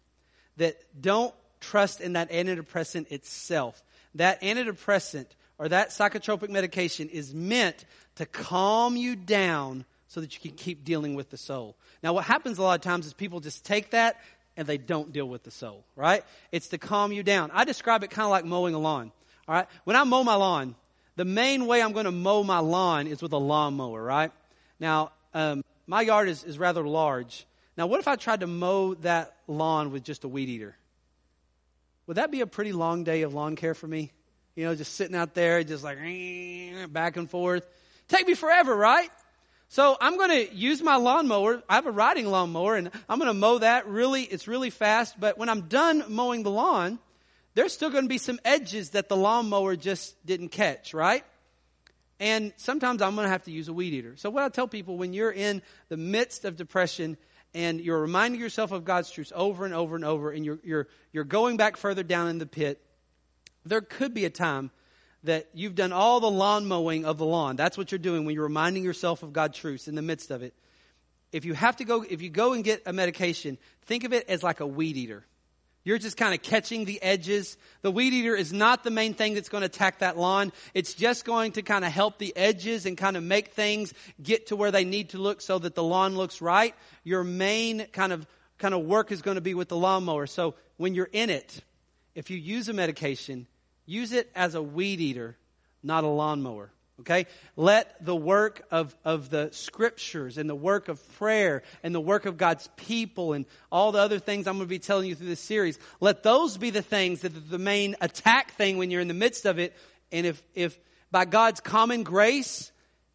[0.58, 3.82] that don't trust in that antidepressant itself.
[4.16, 5.26] That antidepressant
[5.58, 7.84] or that psychotropic medication is meant
[8.16, 11.76] to calm you down so that you can keep dealing with the soul.
[12.02, 14.20] Now, what happens a lot of times is people just take that,
[14.56, 16.24] and they don't deal with the soul, right?
[16.52, 17.50] It's to calm you down.
[17.52, 19.12] I describe it kind of like mowing a lawn,
[19.46, 19.66] all right?
[19.84, 20.74] When I mow my lawn,
[21.16, 24.32] the main way I'm going to mow my lawn is with a lawnmower, right?
[24.80, 27.46] Now, um, my yard is, is rather large.
[27.76, 30.76] Now, what if I tried to mow that lawn with just a weed eater?
[32.06, 34.12] Would that be a pretty long day of lawn care for me?
[34.54, 35.98] You know, just sitting out there, just like
[36.92, 37.66] back and forth.
[38.08, 39.10] Take me forever, right?
[39.68, 41.62] So I'm going to use my lawnmower.
[41.68, 45.18] I have a riding lawnmower and I'm going to mow that really, it's really fast.
[45.18, 46.98] But when I'm done mowing the lawn,
[47.54, 51.24] there's still going to be some edges that the lawnmower just didn't catch, right?
[52.18, 54.16] And sometimes I'm going to have to use a weed eater.
[54.16, 57.16] So what I tell people when you're in the midst of depression
[57.54, 60.88] and you're reminding yourself of God's truths over and over and over and you're, you're,
[61.12, 62.80] you're going back further down in the pit,
[63.64, 64.70] there could be a time
[65.24, 67.56] that you've done all the lawn mowing of the lawn.
[67.56, 70.42] That's what you're doing when you're reminding yourself of God's truths in the midst of
[70.42, 70.54] it.
[71.32, 74.28] If you have to go, if you go and get a medication, think of it
[74.28, 75.24] as like a weed eater.
[75.86, 77.56] You're just kind of catching the edges.
[77.80, 80.52] The weed eater is not the main thing that's going to attack that lawn.
[80.74, 84.48] It's just going to kind of help the edges and kind of make things get
[84.48, 86.74] to where they need to look so that the lawn looks right.
[87.04, 88.26] Your main kind of
[88.58, 90.26] kind of work is going to be with the lawnmower.
[90.26, 91.62] So when you're in it,
[92.14, 93.46] if you use a medication,
[93.86, 95.36] Use it as a weed eater,
[95.82, 96.72] not a lawnmower.
[97.00, 97.26] Okay?
[97.56, 102.24] Let the work of, of the scriptures and the work of prayer and the work
[102.24, 105.28] of God's people and all the other things I'm going to be telling you through
[105.28, 109.02] this series, let those be the things that are the main attack thing when you're
[109.02, 109.74] in the midst of it.
[110.10, 110.78] And if, if
[111.10, 112.72] by God's common grace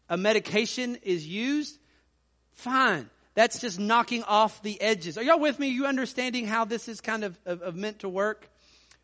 [0.08, 1.78] a medication is used,
[2.52, 3.08] fine.
[3.34, 5.16] That's just knocking off the edges.
[5.16, 5.68] Are y'all with me?
[5.68, 8.48] Are you understanding how this is kind of, of, of meant to work?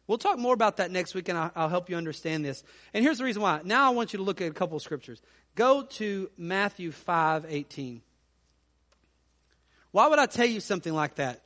[0.09, 2.64] We'll talk more about that next week, and I'll, I'll, help you understand this.
[2.94, 3.61] And here's the reason why.
[3.62, 5.21] Now I want you to look at a couple of scriptures.
[5.55, 8.01] Go to Matthew 5 18.
[9.92, 11.42] Why would I tell you something like that?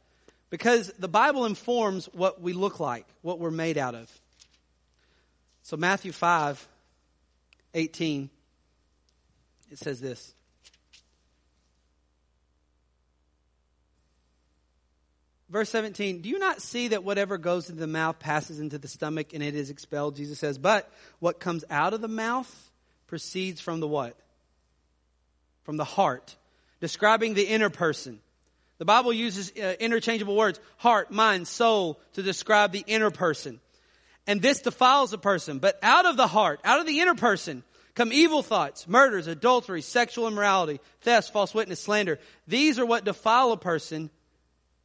[0.49, 4.11] Because the Bible informs what we look like, what we're made out of.
[5.65, 6.69] So, Matthew 5
[7.75, 8.31] 18,
[9.71, 10.35] it says this.
[15.53, 18.89] Verse 17, do you not see that whatever goes into the mouth passes into the
[18.89, 20.17] stomach and it is expelled?
[20.17, 22.51] Jesus says, but what comes out of the mouth
[23.07, 24.17] proceeds from the what?
[25.65, 26.35] From the heart,
[26.81, 28.21] describing the inner person.
[28.79, 33.61] The Bible uses uh, interchangeable words, heart, mind, soul, to describe the inner person.
[34.27, 35.59] And this defiles a person.
[35.59, 37.63] But out of the heart, out of the inner person,
[37.95, 42.19] come evil thoughts, murders, adultery, sexual immorality, theft, false witness, slander.
[42.49, 44.09] These are what defile a person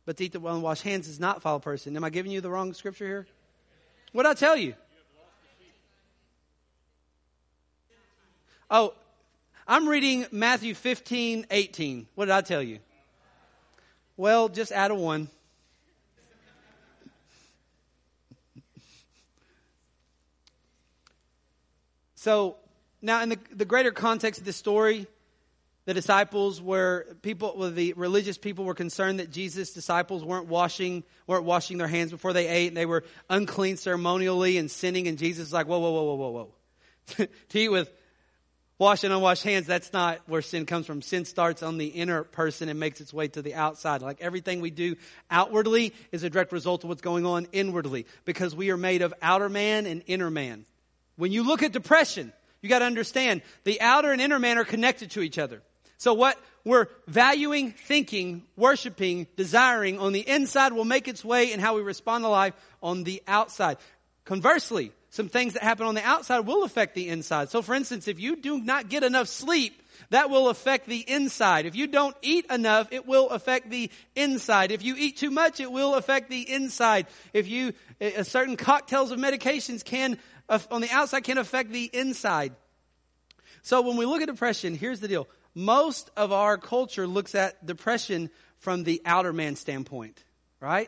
[0.08, 1.94] but to eat the well and wash hands is not follow person.
[1.98, 3.28] Am I giving you the wrong scripture here?
[4.14, 4.74] What did I tell you?
[8.72, 8.94] Oh,
[9.68, 12.08] I'm reading Matthew 15, 18.
[12.16, 12.80] What did I tell you?
[14.16, 15.28] Well, just add a one.
[22.16, 22.56] So,
[23.02, 25.06] now in the, the greater context of this story,
[25.88, 31.04] the disciples were people well, the religious people were concerned that jesus disciples weren't washing
[31.26, 35.18] weren't washing their hands before they ate and they were unclean ceremonially and sinning and
[35.18, 36.54] jesus is like whoa whoa whoa whoa whoa whoa.
[37.50, 37.90] To eat with
[38.78, 41.02] wash and unwashed hands that's not where sin comes from.
[41.02, 44.02] Sin starts on the inner person and makes its way to the outside.
[44.02, 44.98] Like everything we do
[45.32, 49.14] outwardly is a direct result of what's going on inwardly because we are made of
[49.22, 50.66] outer man and inner man.
[51.16, 54.66] When you look at depression, you got to understand the outer and inner man are
[54.66, 55.62] connected to each other.
[55.98, 61.60] So what we're valuing, thinking, worshiping, desiring on the inside will make its way in
[61.60, 63.78] how we respond to life on the outside.
[64.26, 67.50] Conversely, some things that happen on the outside will affect the inside.
[67.50, 71.66] So for instance, if you do not get enough sleep, that will affect the inside.
[71.66, 74.72] If you don't eat enough, it will affect the inside.
[74.72, 77.08] If you eat too much, it will affect the inside.
[77.34, 80.20] If you, a certain cocktails of medications can,
[80.70, 82.54] on the outside can affect the inside.
[83.64, 85.28] So when we look at depression, here's the deal.
[85.58, 90.24] Most of our culture looks at depression from the outer man standpoint,
[90.60, 90.88] right?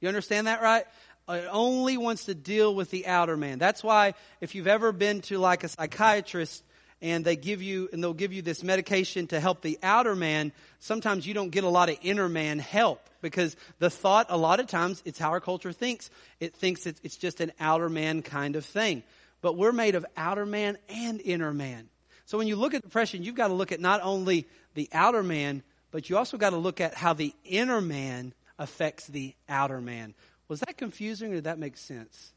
[0.00, 0.84] You understand that, right?
[1.28, 3.60] It only wants to deal with the outer man.
[3.60, 6.64] That's why if you've ever been to like a psychiatrist
[7.00, 10.50] and they give you, and they'll give you this medication to help the outer man,
[10.80, 14.58] sometimes you don't get a lot of inner man help because the thought, a lot
[14.58, 16.10] of times, it's how our culture thinks.
[16.40, 19.04] It thinks it's, just an outer man kind of thing.
[19.42, 21.88] But we're made of outer man and inner man.
[22.28, 25.22] So when you look at depression, you've got to look at not only the outer
[25.22, 29.80] man, but you also got to look at how the inner man affects the outer
[29.80, 30.12] man.
[30.46, 32.34] Was that confusing or did that make sense?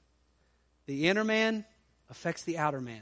[0.85, 1.65] The inner man
[2.09, 3.01] affects the outer man.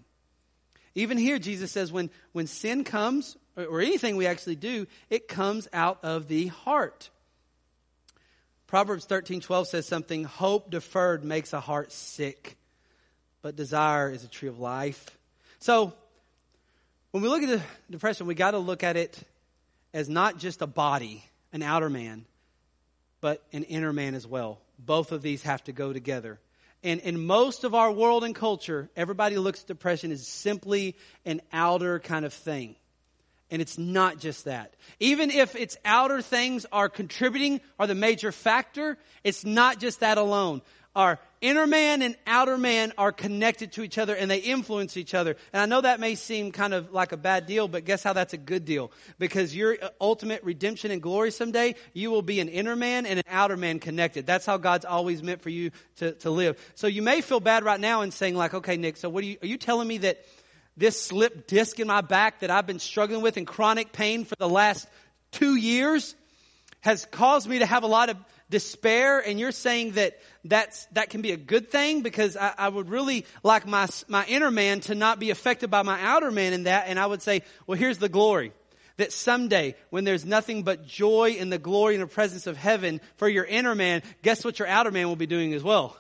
[0.95, 5.27] Even here, Jesus says when, when sin comes, or, or anything we actually do, it
[5.27, 7.11] comes out of the heart.
[8.65, 12.57] Proverbs 13 12 says something hope deferred makes a heart sick,
[13.43, 15.15] but desire is a tree of life.
[15.59, 15.93] So,
[17.11, 19.17] when we look at the depression, we got to look at it
[19.93, 22.25] as not just a body, an outer man,
[23.21, 24.59] but an inner man as well.
[24.77, 26.39] Both of these have to go together.
[26.83, 30.95] And in most of our world and culture, everybody looks at depression as simply
[31.25, 32.75] an outer kind of thing.
[33.51, 34.75] And it's not just that.
[34.99, 40.19] Even if its outer things are contributing, are the major factor, it's not just that
[40.19, 40.61] alone
[40.99, 45.13] our inner man and outer man are connected to each other and they influence each
[45.13, 45.37] other.
[45.53, 48.11] And I know that may seem kind of like a bad deal, but guess how
[48.11, 48.91] that's a good deal?
[49.17, 53.23] Because your ultimate redemption and glory someday, you will be an inner man and an
[53.29, 54.25] outer man connected.
[54.25, 56.59] That's how God's always meant for you to, to live.
[56.75, 59.27] So you may feel bad right now and saying like, okay, Nick, so what are
[59.27, 60.25] you, are you telling me that
[60.75, 64.35] this slip disc in my back that I've been struggling with in chronic pain for
[64.35, 64.85] the last
[65.31, 66.13] two years
[66.81, 68.17] has caused me to have a lot of
[68.49, 72.69] despair and you're saying that that's, that can be a good thing because I, I,
[72.69, 76.53] would really like my, my inner man to not be affected by my outer man
[76.53, 76.85] in that.
[76.87, 78.51] And I would say, well, here's the glory.
[78.97, 82.99] That someday, when there's nothing but joy in the glory and the presence of heaven
[83.15, 85.95] for your inner man, guess what your outer man will be doing as well?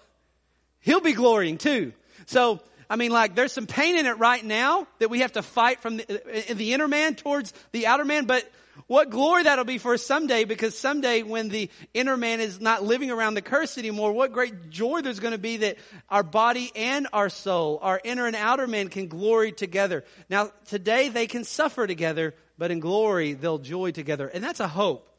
[0.81, 1.93] He'll be glorying too.
[2.25, 2.59] So,
[2.89, 5.79] I mean, like, there's some pain in it right now that we have to fight
[5.79, 8.49] from the, the inner man towards the outer man, but
[8.87, 13.11] what glory that'll be for someday because someday when the inner man is not living
[13.11, 15.77] around the curse anymore, what great joy there's going to be that
[16.09, 20.03] our body and our soul, our inner and outer man can glory together.
[20.29, 24.27] Now, today they can suffer together, but in glory they'll joy together.
[24.27, 25.09] And that's a hope.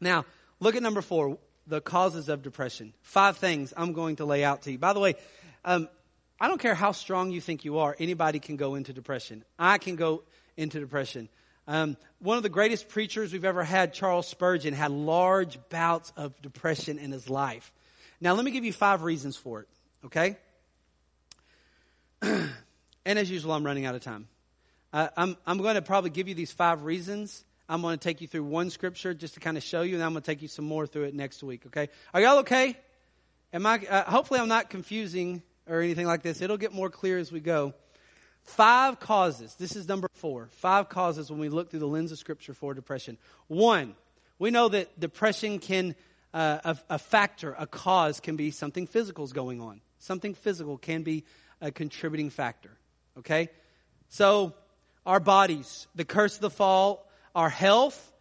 [0.00, 0.24] Now,
[0.60, 2.92] look at number four, the causes of depression.
[3.02, 4.78] Five things I'm going to lay out to you.
[4.78, 5.14] By the way,
[5.64, 5.88] um,
[6.40, 9.44] I don't care how strong you think you are, anybody can go into depression.
[9.58, 10.24] I can go
[10.56, 11.28] into depression.
[11.68, 16.40] Um, one of the greatest preachers we've ever had, Charles Spurgeon, had large bouts of
[16.42, 17.72] depression in his life.
[18.20, 19.68] Now, let me give you five reasons for it,
[20.06, 20.36] okay?
[22.22, 22.48] and
[23.04, 24.28] as usual, I'm running out of time.
[24.92, 27.44] Uh, I'm, I'm going to probably give you these five reasons.
[27.68, 30.04] I'm going to take you through one scripture just to kind of show you, and
[30.04, 31.88] I'm going to take you some more through it next week, okay?
[32.12, 32.76] Are y'all okay?
[33.52, 36.40] Am I, uh, hopefully, I'm not confusing or anything like this.
[36.40, 37.74] It'll get more clear as we go.
[38.44, 39.54] Five causes.
[39.54, 40.48] This is number four.
[40.52, 43.16] Five causes when we look through the lens of Scripture for depression.
[43.46, 43.94] One,
[44.38, 45.94] we know that depression can,
[46.34, 49.80] uh, a, a, factor, a cause can be something physical is going on.
[49.98, 51.24] Something physical can be
[51.60, 52.70] a contributing factor.
[53.18, 53.48] Okay?
[54.08, 54.54] So,
[55.06, 58.12] our bodies, the curse of the fall, our health,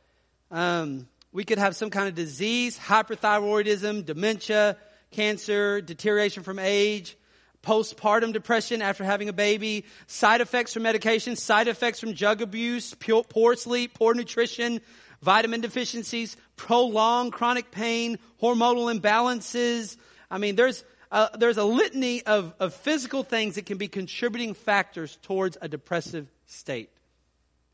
[0.51, 4.77] um, we could have some kind of disease, hyperthyroidism, dementia,
[5.11, 7.17] cancer, deterioration from age,
[7.63, 12.93] postpartum depression after having a baby, side effects from medication, side effects from drug abuse,
[12.95, 14.81] poor sleep, poor nutrition,
[15.21, 19.97] vitamin deficiencies, prolonged chronic pain, hormonal imbalances.
[20.29, 24.53] I mean, there's a, there's a litany of, of physical things that can be contributing
[24.53, 26.89] factors towards a depressive state.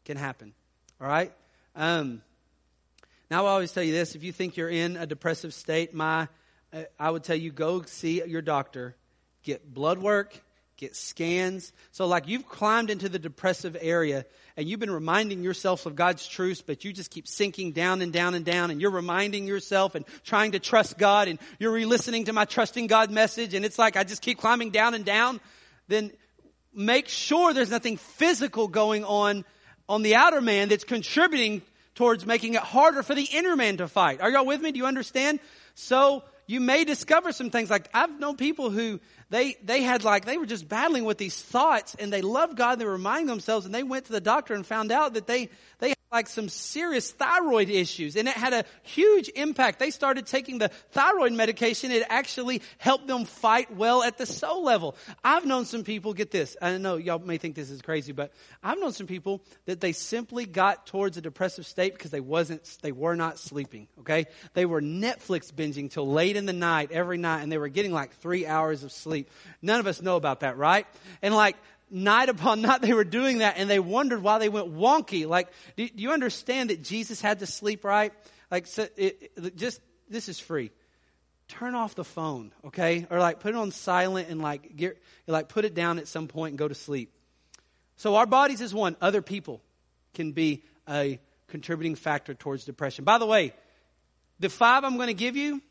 [0.05, 0.53] Can happen.
[0.99, 1.31] All right?
[1.75, 2.21] Um,
[3.29, 6.27] now, I always tell you this if you think you're in a depressive state, my,
[6.73, 8.95] uh, I would tell you go see your doctor
[9.43, 10.39] get blood work,
[10.77, 11.73] get scans.
[11.91, 14.25] So, like you've climbed into the depressive area
[14.55, 18.11] and you've been reminding yourself of God's truths, but you just keep sinking down and
[18.11, 21.85] down and down, and you're reminding yourself and trying to trust God, and you're re
[21.85, 25.05] listening to my trusting God message, and it's like I just keep climbing down and
[25.05, 25.39] down.
[25.87, 26.11] Then
[26.73, 29.45] make sure there's nothing physical going on
[29.89, 31.61] on the outer man that's contributing
[31.95, 34.21] towards making it harder for the inner man to fight.
[34.21, 34.71] Are y'all with me?
[34.71, 35.39] Do you understand?
[35.73, 38.99] So you may discover some things like I've known people who
[39.29, 42.79] they they had like they were just battling with these thoughts and they loved God,
[42.79, 45.49] they were reminding themselves and they went to the doctor and found out that they
[45.79, 49.77] they like some serious thyroid issues and it had a huge impact.
[49.79, 51.91] They started taking the thyroid medication.
[51.91, 54.95] It actually helped them fight well at the soul level.
[55.23, 58.31] I've known some people, get this, I know y'all may think this is crazy, but
[58.63, 62.77] I've known some people that they simply got towards a depressive state because they wasn't,
[62.81, 64.27] they were not sleeping, okay?
[64.53, 67.91] They were Netflix binging till late in the night every night and they were getting
[67.91, 69.29] like three hours of sleep.
[69.61, 70.87] None of us know about that, right?
[71.21, 71.57] And like,
[71.89, 75.27] night upon night they were doing that and they wondered why they went wonky.
[75.27, 78.13] Like, do, do you understand that Jesus had to sleep right?
[78.49, 80.71] Like, so it, it, just, this is free.
[81.47, 83.07] Turn off the phone, okay?
[83.09, 86.27] Or like put it on silent and like get, like put it down at some
[86.27, 87.13] point and go to sleep.
[87.95, 88.95] So our bodies is one.
[89.01, 89.61] Other people
[90.13, 93.05] can be a contributing factor towards depression.
[93.05, 93.53] By the way,
[94.39, 95.61] the five I'm going to give you,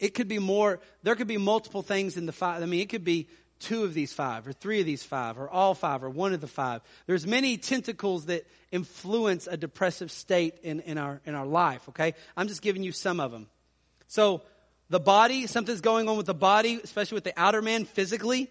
[0.00, 2.62] it could be more, there could be multiple things in the five.
[2.62, 3.28] I mean, it could be
[3.60, 6.40] two of these five, or three of these five, or all five, or one of
[6.40, 6.82] the five.
[7.06, 12.14] There's many tentacles that influence a depressive state in, in, our, in our life, okay?
[12.36, 13.48] I'm just giving you some of them.
[14.06, 14.42] So,
[14.90, 18.50] the body, something's going on with the body, especially with the outer man physically.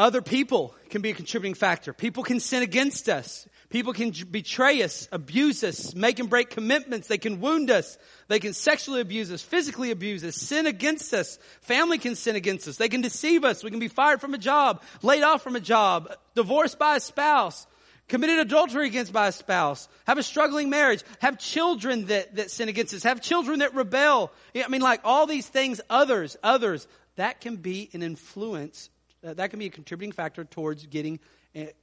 [0.00, 1.92] Other people can be a contributing factor.
[1.92, 3.46] People can sin against us.
[3.68, 7.06] People can betray us, abuse us, make and break commitments.
[7.06, 7.98] They can wound us.
[8.26, 11.38] They can sexually abuse us, physically abuse us, sin against us.
[11.60, 12.78] Family can sin against us.
[12.78, 13.62] They can deceive us.
[13.62, 17.00] We can be fired from a job, laid off from a job, divorced by a
[17.00, 17.66] spouse,
[18.08, 22.70] committed adultery against by a spouse, have a struggling marriage, have children that, that sin
[22.70, 24.32] against us, have children that rebel.
[24.56, 28.88] I mean, like all these things, others, others, that can be an influence,
[29.24, 31.20] uh, that can be a contributing factor towards getting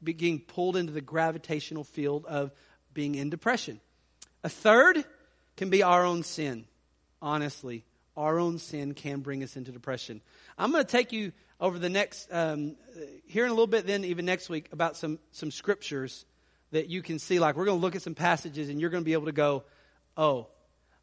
[0.02, 2.52] being pulled into the gravitational field of
[2.94, 3.82] being in depression.
[4.44, 5.04] A third
[5.58, 6.66] can be our own sin.
[7.22, 7.84] Honestly,
[8.16, 10.22] our own sin can bring us into depression.
[10.58, 12.76] I'm going to take you over the next, um,
[13.26, 16.26] here in a little bit, then even next week, about some, some scriptures
[16.72, 17.40] that you can see.
[17.40, 19.32] Like, we're going to look at some passages and you're going to be able to
[19.32, 19.64] go,
[20.16, 20.48] oh,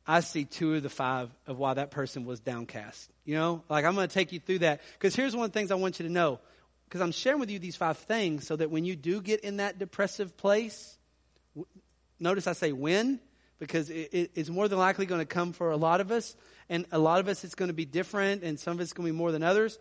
[0.07, 3.11] I see two of the five of why that person was downcast.
[3.25, 4.83] You know, like I'm going to take you through that.
[4.95, 6.41] Because here's one of the things I want you to know
[6.95, 9.57] because I'm sharing with you these five things so that when you do get in
[9.57, 10.97] that depressive place,
[12.21, 13.19] notice I say when,
[13.59, 16.37] because it, it, it's more than likely going to come for a lot of us.
[16.69, 19.07] And a lot of us, it's going to be different, and some of it's going
[19.07, 19.79] to be more than others.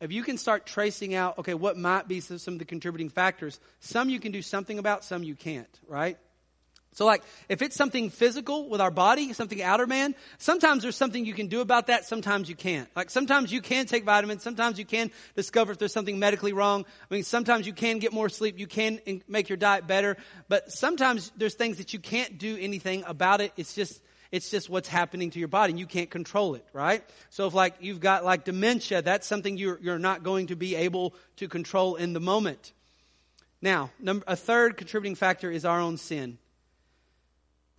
[0.00, 3.08] If you can start tracing out, okay, what might be some, some of the contributing
[3.08, 6.18] factors, some you can do something about, some you can't, right?
[6.94, 11.24] So like, if it's something physical with our body, something outer man, sometimes there's something
[11.24, 12.88] you can do about that, sometimes you can't.
[12.94, 16.84] Like sometimes you can take vitamins, sometimes you can discover if there's something medically wrong.
[17.10, 20.18] I mean, sometimes you can get more sleep, you can make your diet better,
[20.48, 23.52] but sometimes there's things that you can't do anything about it.
[23.56, 27.02] It's just, it's just what's happening to your body and you can't control it, right?
[27.30, 30.76] So if like you've got like dementia, that's something you're, you're not going to be
[30.76, 32.72] able to control in the moment.
[33.62, 36.36] Now, number, a third contributing factor is our own sin.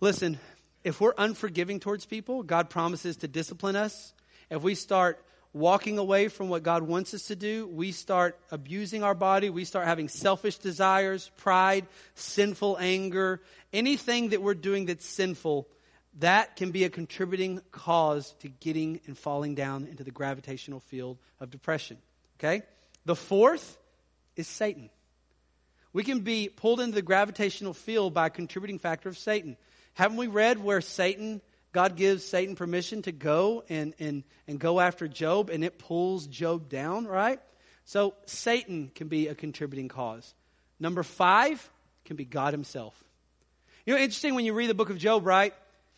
[0.00, 0.38] Listen,
[0.82, 4.12] if we're unforgiving towards people, God promises to discipline us.
[4.50, 5.24] If we start
[5.54, 9.64] walking away from what God wants us to do, we start abusing our body, we
[9.64, 11.86] start having selfish desires, pride,
[12.16, 13.40] sinful anger,
[13.72, 15.68] anything that we're doing that's sinful,
[16.18, 21.18] that can be a contributing cause to getting and falling down into the gravitational field
[21.40, 21.96] of depression.
[22.38, 22.62] Okay?
[23.04, 23.78] The fourth
[24.36, 24.90] is Satan.
[25.92, 29.56] We can be pulled into the gravitational field by a contributing factor of Satan.
[29.94, 31.40] Haven't we read where Satan,
[31.72, 36.26] God gives Satan permission to go and, and, and go after Job and it pulls
[36.26, 37.40] Job down, right?
[37.84, 40.34] So Satan can be a contributing cause.
[40.80, 41.70] Number five
[42.04, 43.02] can be God himself.
[43.86, 45.54] You know, interesting when you read the book of Job, right?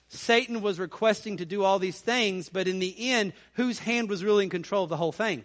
[0.08, 4.22] Satan was requesting to do all these things, but in the end, whose hand was
[4.22, 5.44] really in control of the whole thing?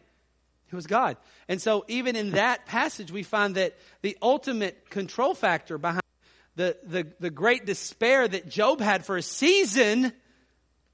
[0.71, 1.17] It was God.
[1.47, 6.00] And so even in that passage, we find that the ultimate control factor behind
[6.55, 10.13] the, the, the great despair that Job had for a season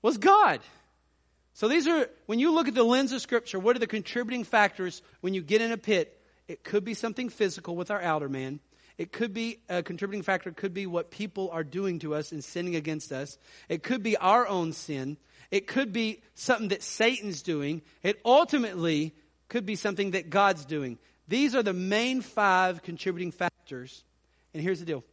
[0.01, 0.61] was God.
[1.53, 4.43] So these are, when you look at the lens of Scripture, what are the contributing
[4.43, 6.21] factors when you get in a pit?
[6.47, 8.59] It could be something physical with our outer man.
[8.97, 12.43] It could be a contributing factor, could be what people are doing to us and
[12.43, 13.37] sinning against us.
[13.69, 15.17] It could be our own sin.
[15.51, 17.81] It could be something that Satan's doing.
[18.03, 19.15] It ultimately
[19.49, 20.97] could be something that God's doing.
[21.27, 24.03] These are the main five contributing factors.
[24.53, 25.03] And here's the deal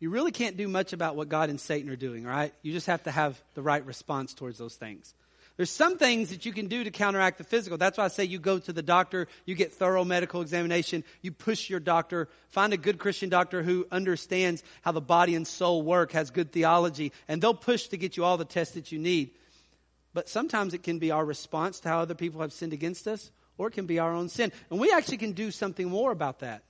[0.00, 2.52] you really can't do much about what God and Satan are doing, right?
[2.62, 5.14] You just have to have the right response towards those things.
[5.56, 7.78] There's some things that you can do to counteract the physical.
[7.78, 11.32] That's why I say you go to the doctor, you get thorough medical examination, you
[11.32, 15.82] push your doctor, find a good Christian doctor who understands how the body and soul
[15.82, 19.00] work, has good theology, and they'll push to get you all the tests that you
[19.00, 19.30] need.
[20.14, 23.32] But sometimes it can be our response to how other people have sinned against us,
[23.56, 24.52] or it can be our own sin.
[24.70, 26.62] And we actually can do something more about that.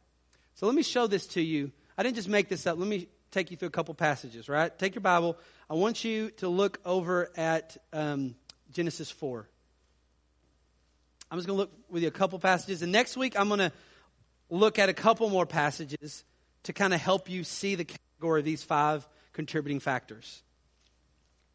[0.55, 1.73] So let me show this to you.
[1.99, 2.79] I didn't just make this up.
[2.79, 4.77] Let me take you through a couple passages, right?
[4.79, 5.37] Take your Bible.
[5.69, 8.35] I want you to look over at um,
[8.73, 9.49] Genesis 4.
[11.31, 12.83] I'm just going to look with you a couple passages.
[12.83, 13.73] And next week, I'm going to
[14.49, 16.25] look at a couple more passages
[16.65, 20.43] to kind of help you see the category of these five contributing factors.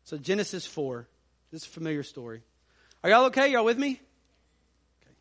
[0.04, 1.08] So, Genesis 4.
[1.52, 2.42] This is a familiar story.
[3.04, 3.52] Are y'all okay?
[3.52, 3.92] Y'all with me?
[3.92, 5.16] Okay.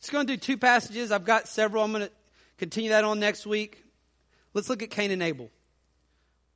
[0.00, 1.12] Just going to do two passages.
[1.12, 1.84] I've got several.
[1.84, 2.12] I'm going to
[2.58, 3.85] continue that on next week.
[4.56, 5.50] Let's look at Cain and Abel.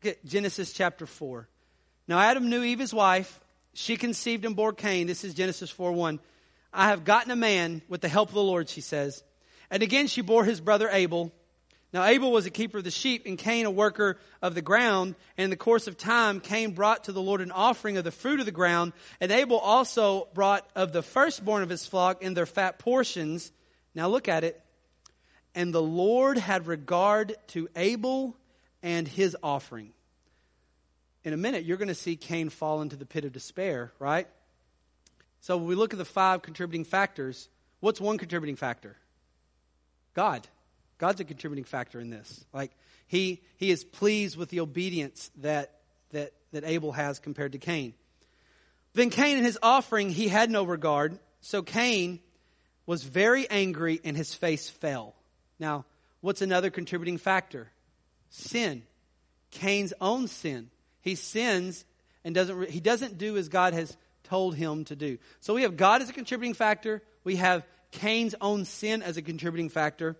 [0.02, 1.46] Look at Genesis chapter 4.
[2.08, 3.38] Now, Adam knew Eve, his wife
[3.74, 5.06] she conceived and bore Cain.
[5.06, 6.18] This is Genesis 4 1.
[6.72, 9.22] I have gotten a man with the help of the Lord, she says.
[9.70, 11.30] And again, she bore his brother Abel.
[11.92, 15.14] Now, Abel was a keeper of the sheep, and Cain a worker of the ground.
[15.36, 18.10] And in the course of time, Cain brought to the Lord an offering of the
[18.10, 18.94] fruit of the ground.
[19.20, 23.52] And Abel also brought of the firstborn of his flock in their fat portions.
[23.94, 24.58] Now, look at it.
[25.54, 28.36] And the Lord had regard to Abel
[28.82, 29.92] and his offering
[31.24, 34.26] in a minute, you're going to see Cain fall into the pit of despair, right?
[35.40, 37.48] So when we look at the five contributing factors,
[37.80, 38.96] what's one contributing factor?
[40.14, 40.46] God.
[40.98, 42.44] God's a contributing factor in this.
[42.52, 42.72] Like
[43.06, 45.72] he he is pleased with the obedience that
[46.10, 47.94] that that Abel has compared to Cain.
[48.92, 51.18] Then Cain and his offering he had no regard.
[51.40, 52.20] So Cain
[52.84, 55.14] was very angry and his face fell.
[55.60, 55.84] Now,
[56.22, 57.70] what's another contributing factor?
[58.30, 58.82] Sin.
[59.50, 60.70] Cain's own sin.
[61.02, 61.84] He sins
[62.24, 65.18] and doesn't, he doesn't do as God has told him to do.
[65.40, 67.02] So we have God as a contributing factor.
[67.24, 70.16] We have Cain's own sin as a contributing factor.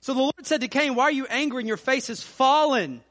[0.00, 3.02] So the Lord said to Cain, Why are you angry and your face is fallen?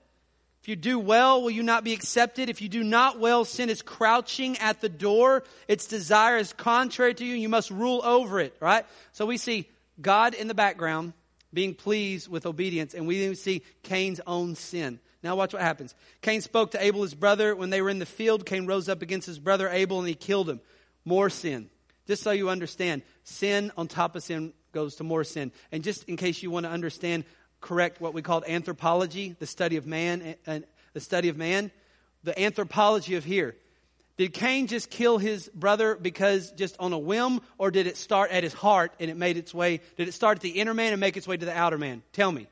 [0.62, 2.50] If you do well, will you not be accepted?
[2.50, 5.44] If you do not well, sin is crouching at the door.
[5.68, 8.86] Its desire is contrary to you, and you must rule over it, right?
[9.14, 9.70] So we see
[10.02, 11.14] God in the background
[11.54, 15.00] being pleased with obedience, and we even see Cain's own sin.
[15.24, 15.96] Now watch what happens.
[16.22, 17.56] Cain spoke to Abel, his brother.
[17.56, 20.14] When they were in the field, Cain rose up against his brother Abel and he
[20.14, 20.62] killed him.
[21.06, 21.70] More sin.
[22.06, 25.52] Just so you understand, sin on top of sin goes to more sin.
[25.72, 27.26] And just in case you want to understand,
[27.60, 30.60] correct what we call anthropology, the study of man, uh,
[30.94, 31.72] the study of man,
[32.24, 33.56] the anthropology of here.
[34.18, 38.32] Did Cain just kill his brother because just on a whim, or did it start
[38.32, 39.80] at his heart and it made its way?
[39.96, 42.02] Did it start at the inner man and make its way to the outer man?
[42.14, 42.48] Tell me.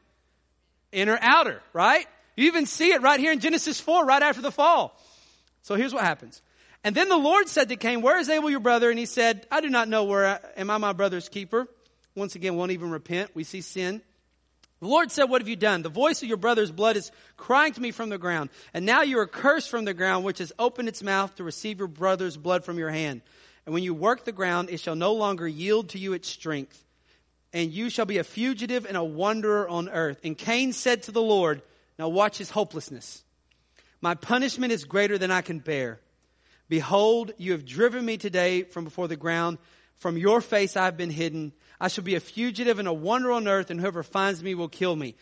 [0.92, 2.06] Inner, outer, right?
[2.36, 5.00] You even see it right here in Genesis 4, right after the fall.
[5.64, 6.42] So here's what happens.
[6.84, 8.92] And then the Lord said to Cain, Where is Abel your brother?
[8.92, 11.68] And he said, I do not know where I, am I my brother's keeper.
[12.14, 13.32] Once again, won't even repent.
[13.34, 14.02] We see sin.
[14.82, 15.82] The Lord said, What have you done?
[15.82, 18.50] The voice of your brother's blood is crying to me from the ground.
[18.74, 21.80] And now you are cursed from the ground, which has opened its mouth to receive
[21.80, 23.22] your brother's blood from your hand.
[23.66, 26.84] And when you work the ground, it shall no longer yield to you its strength.
[27.54, 30.20] And you shall be a fugitive and a wanderer on earth.
[30.24, 31.62] And Cain said to the Lord,
[31.98, 33.24] now watch his hopelessness.
[34.02, 36.00] My punishment is greater than I can bear.
[36.68, 39.58] Behold, you have driven me today from before the ground.
[39.98, 41.54] From your face I have been hidden.
[41.80, 44.70] I shall be a fugitive and a wanderer on earth, and whoever finds me will
[44.70, 45.16] kill me.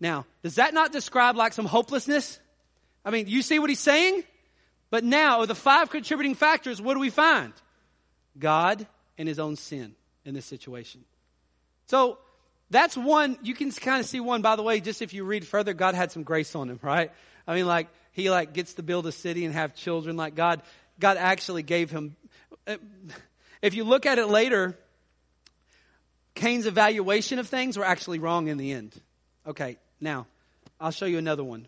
[0.00, 2.38] Now, does that not describe like some hopelessness?
[3.04, 4.24] I mean, you see what he's saying?
[4.90, 7.52] But now, of the five contributing factors, what do we find?
[8.38, 8.86] God
[9.18, 11.04] and his own sin in this situation.
[11.86, 12.18] So,
[12.70, 15.46] that's one, you can kind of see one, by the way, just if you read
[15.46, 17.12] further, God had some grace on him, right?
[17.46, 20.16] I mean, like, he like gets to build a city and have children.
[20.16, 20.62] Like God,
[20.98, 22.16] God actually gave him.
[23.60, 24.78] If you look at it later,
[26.36, 28.94] Cain's evaluation of things were actually wrong in the end.
[29.46, 30.26] Okay, now
[30.80, 31.66] I'll show you another one.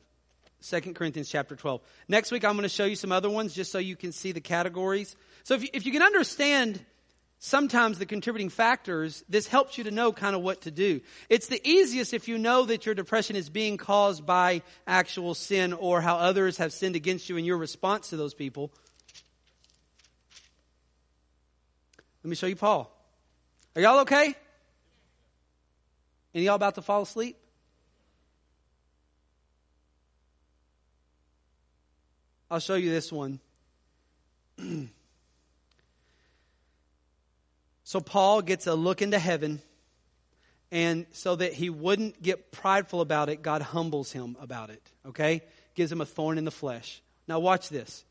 [0.62, 1.80] 2 Corinthians chapter 12.
[2.08, 4.32] Next week I'm going to show you some other ones just so you can see
[4.32, 5.16] the categories.
[5.44, 6.84] So if you, if you can understand
[7.38, 11.00] sometimes the contributing factors, this helps you to know kind of what to do.
[11.28, 15.72] It's the easiest if you know that your depression is being caused by actual sin
[15.72, 18.72] or how others have sinned against you and your response to those people.
[22.24, 22.92] Let me show you Paul.
[23.76, 24.34] Are y'all okay?
[26.38, 27.36] And y'all about to fall asleep?
[32.48, 33.40] I'll show you this one.
[37.82, 39.62] So Paul gets a look into heaven,
[40.70, 45.40] and so that he wouldn't get prideful about it, God humbles him about it, okay?
[45.74, 47.00] Gives him a thorn in the flesh.
[47.26, 48.04] Now, watch this.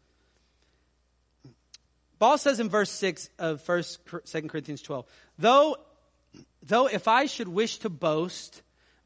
[2.18, 5.06] Paul says in verse 6 of 1st, 2 Corinthians 12,
[5.38, 5.78] though,
[6.64, 8.62] though if I should wish to boast,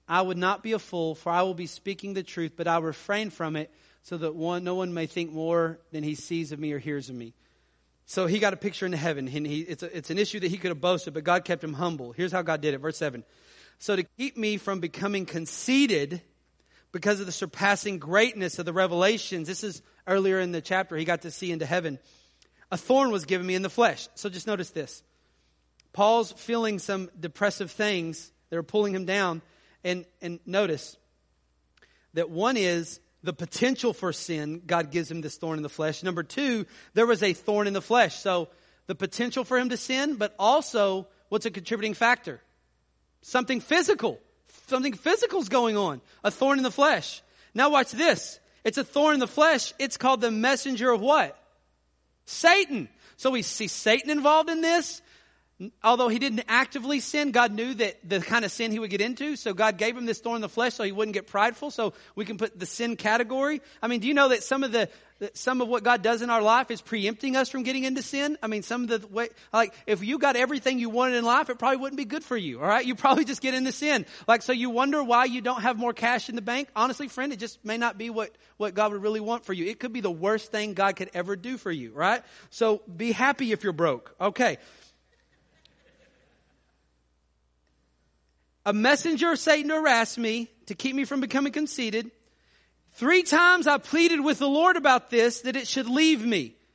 [0.07, 2.81] I would not be a fool, for I will be speaking the truth, but I'll
[2.81, 3.71] refrain from it
[4.03, 7.09] so that one, no one may think more than he sees of me or hears
[7.09, 7.33] of me.
[8.05, 9.29] So he got a picture into heaven.
[9.29, 11.63] And he, it's, a, it's an issue that he could have boasted, but God kept
[11.63, 12.11] him humble.
[12.11, 12.79] Here's how God did it.
[12.79, 13.23] Verse 7.
[13.79, 16.21] So to keep me from becoming conceited
[16.91, 21.05] because of the surpassing greatness of the revelations, this is earlier in the chapter, he
[21.05, 21.99] got to see into heaven.
[22.69, 24.09] A thorn was given me in the flesh.
[24.15, 25.03] So just notice this.
[25.93, 29.41] Paul's feeling some depressive things that are pulling him down.
[29.83, 30.95] And, and notice
[32.13, 36.03] that one is the potential for sin, God gives him this thorn in the flesh.
[36.03, 38.15] Number two, there was a thorn in the flesh.
[38.15, 38.49] So
[38.87, 42.41] the potential for him to sin, but also what's a contributing factor?
[43.21, 44.19] Something physical.
[44.67, 46.01] Something physical is going on.
[46.23, 47.21] A thorn in the flesh.
[47.53, 48.39] Now watch this.
[48.63, 49.73] It's a thorn in the flesh.
[49.77, 51.37] It's called the messenger of what?
[52.25, 52.89] Satan.
[53.17, 55.01] So we see Satan involved in this
[55.83, 59.01] although he didn't actively sin, God knew that the kind of sin he would get
[59.01, 59.35] into.
[59.35, 61.71] So God gave him this thorn in the flesh so he wouldn't get prideful.
[61.71, 63.61] So we can put the sin category.
[63.81, 64.89] I mean, do you know that some of the,
[65.33, 68.37] some of what God does in our life is preempting us from getting into sin?
[68.41, 71.49] I mean, some of the way, like, if you got everything you wanted in life,
[71.49, 72.59] it probably wouldn't be good for you.
[72.59, 72.85] All right.
[72.85, 74.05] You probably just get into sin.
[74.27, 76.69] Like, so you wonder why you don't have more cash in the bank.
[76.75, 79.65] Honestly, friend, it just may not be what, what God would really want for you.
[79.65, 81.91] It could be the worst thing God could ever do for you.
[81.93, 82.23] Right.
[82.49, 84.15] So be happy if you're broke.
[84.19, 84.57] Okay.
[88.65, 92.11] A messenger of Satan to harass me, to keep me from becoming conceited.
[92.93, 96.55] Three times I pleaded with the Lord about this, that it should leave me.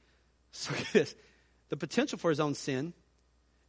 [0.52, 1.14] So this,
[1.68, 2.94] the potential for his own sin.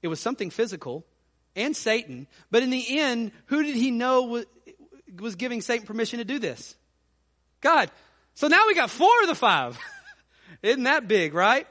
[0.02, 1.06] It was something physical
[1.54, 2.28] and Satan.
[2.50, 4.46] But in the end, who did he know was,
[5.20, 6.78] was giving Satan permission to do this?
[7.60, 7.92] God.
[8.36, 9.78] So now we got four of the five.
[10.64, 11.68] Isn't that big, right?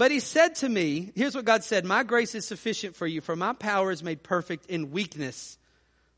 [0.00, 3.20] But he said to me, here's what God said, my grace is sufficient for you,
[3.20, 5.58] for my power is made perfect in weakness.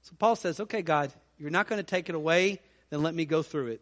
[0.03, 2.61] So Paul says, okay, God, you're not going to take it away,
[2.91, 3.81] then let me go through it.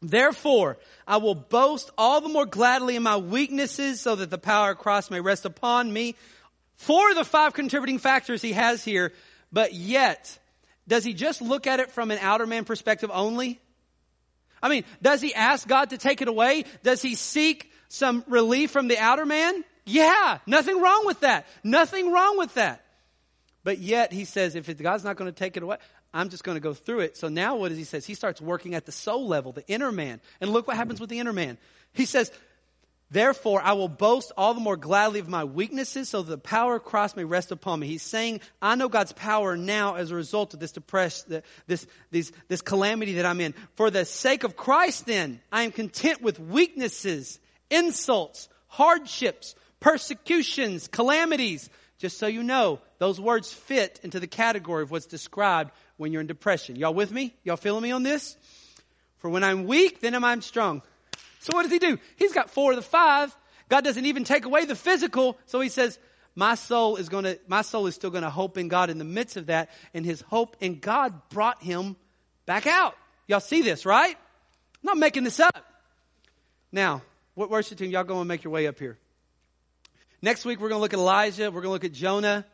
[0.00, 4.70] Therefore, I will boast all the more gladly in my weaknesses so that the power
[4.70, 6.14] of Christ may rest upon me.
[6.76, 9.12] Four of the five contributing factors he has here,
[9.52, 10.38] but yet,
[10.88, 13.60] does he just look at it from an outer man perspective only?
[14.62, 16.64] I mean, does he ask God to take it away?
[16.82, 19.64] Does he seek some relief from the outer man?
[19.84, 21.46] Yeah, nothing wrong with that.
[21.62, 22.82] Nothing wrong with that.
[23.64, 25.76] But yet he says, if God's not going to take it away,
[26.14, 27.16] I'm just going to go through it.
[27.16, 28.06] So now what does he says?
[28.06, 30.20] He starts working at the soul level, the inner man.
[30.40, 31.58] And look what happens with the inner man.
[31.92, 32.32] He says,
[33.10, 36.76] Therefore, I will boast all the more gladly of my weaknesses so that the power
[36.76, 37.86] of Christ may rest upon me.
[37.86, 42.32] He's saying, I know God's power now as a result of this depression, this, this,
[42.48, 43.52] this calamity that I'm in.
[43.74, 47.38] For the sake of Christ, then, I am content with weaknesses,
[47.72, 51.70] insults, hardships, persecutions, calamities.
[51.98, 56.20] Just so you know, those words fit into the category of what's described when you're
[56.20, 56.76] in depression.
[56.76, 57.34] Y'all with me?
[57.44, 58.36] Y'all feeling me on this?
[59.18, 60.82] For when I'm weak, then am I strong.
[61.40, 61.98] So what does he do?
[62.16, 63.36] He's got four of the five.
[63.68, 65.38] God doesn't even take away the physical.
[65.46, 65.98] So he says,
[66.34, 68.98] my soul is going to, my soul is still going to hope in God in
[68.98, 69.70] the midst of that.
[69.94, 71.96] And his hope in God brought him
[72.46, 72.94] back out.
[73.28, 74.16] Y'all see this, right?
[74.16, 75.64] I'm not making this up.
[76.72, 77.02] Now,
[77.34, 78.98] what worship team, y'all go and make your way up here.
[80.20, 81.50] Next week, we're going to look at Elijah.
[81.50, 82.44] We're going to look at Jonah.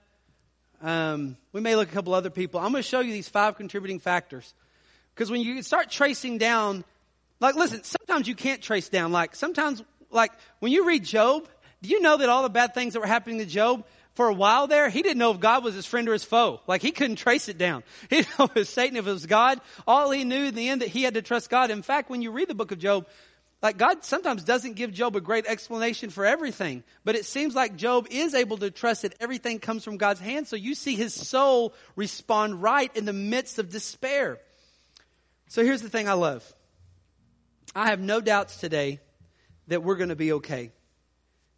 [0.81, 2.61] Um, we may look at a couple other people.
[2.61, 4.55] I'm going to show you these five contributing factors.
[5.15, 6.85] Because when you start tracing down,
[7.41, 9.11] like, listen, sometimes you can't trace down.
[9.11, 11.49] Like, sometimes, like, when you read Job,
[11.83, 13.85] do you know that all the bad things that were happening to Job,
[14.19, 16.61] for a while there, he didn't know if God was his friend or his foe.
[16.67, 17.85] Like he couldn't trace it down.
[18.11, 19.61] He didn't know if it was Satan, if it was God.
[19.87, 21.71] All he knew in the end that he had to trust God.
[21.71, 23.07] In fact, when you read the book of Job,
[23.61, 27.77] like God sometimes doesn't give Job a great explanation for everything, but it seems like
[27.77, 30.47] Job is able to trust that everything comes from God's hand.
[30.47, 34.39] So you see his soul respond right in the midst of despair.
[35.49, 36.45] So here's the thing I love.
[37.75, 39.01] I have no doubts today
[39.67, 40.71] that we're going to be okay.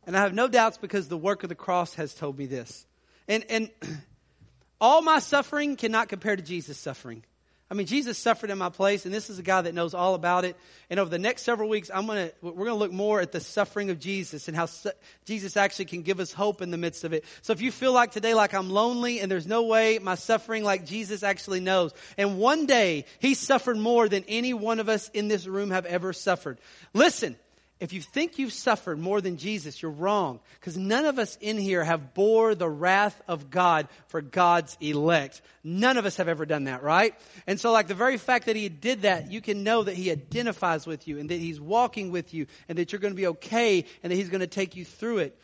[0.07, 2.87] And I have no doubts because the work of the cross has told me this.
[3.29, 3.71] And, and
[4.81, 7.25] all my suffering cannot compare to Jesus' suffering.
[7.71, 10.17] I mean, Jesus suffered in my place, and this is a guy that knows all
[10.17, 10.57] about it.
[10.91, 13.91] And over the next several weeks, I'm gonna, we're gonna look more at the suffering
[13.91, 14.91] of Jesus and how su-
[15.25, 17.25] Jesus actually can give us hope in the midst of it.
[17.43, 20.65] So if you feel like today, like I'm lonely and there's no way my suffering
[20.65, 21.95] like Jesus actually knows.
[22.19, 25.87] And one day, he suffered more than any one of us in this room have
[25.87, 26.59] ever suffered.
[26.93, 27.37] Listen,
[27.81, 30.41] if you think you've suffered more than Jesus, you're wrong.
[30.55, 35.41] Because none of us in here have bore the wrath of God for God's elect.
[35.65, 37.15] None of us have ever done that, right?
[37.47, 40.11] And so like the very fact that he did that, you can know that he
[40.11, 43.29] identifies with you and that he's walking with you and that you're going to be
[43.29, 45.41] okay and that he's going to take you through it.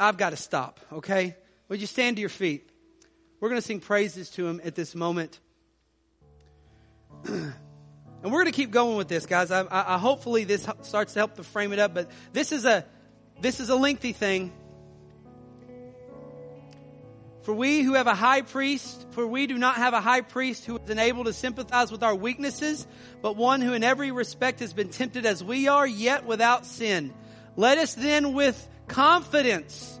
[0.00, 1.36] I've got to stop, okay?
[1.68, 2.68] Would you stand to your feet?
[3.40, 5.38] We're going to sing praises to him at this moment.
[8.22, 9.50] And we're going to keep going with this, guys.
[9.50, 12.64] I, I, I, hopefully this starts to help to frame it up, but this is
[12.64, 12.84] a,
[13.40, 14.52] this is a lengthy thing.
[17.42, 20.66] For we who have a high priest, for we do not have a high priest
[20.66, 22.86] who is unable to sympathize with our weaknesses,
[23.22, 27.14] but one who in every respect has been tempted as we are, yet without sin.
[27.56, 29.98] Let us then with confidence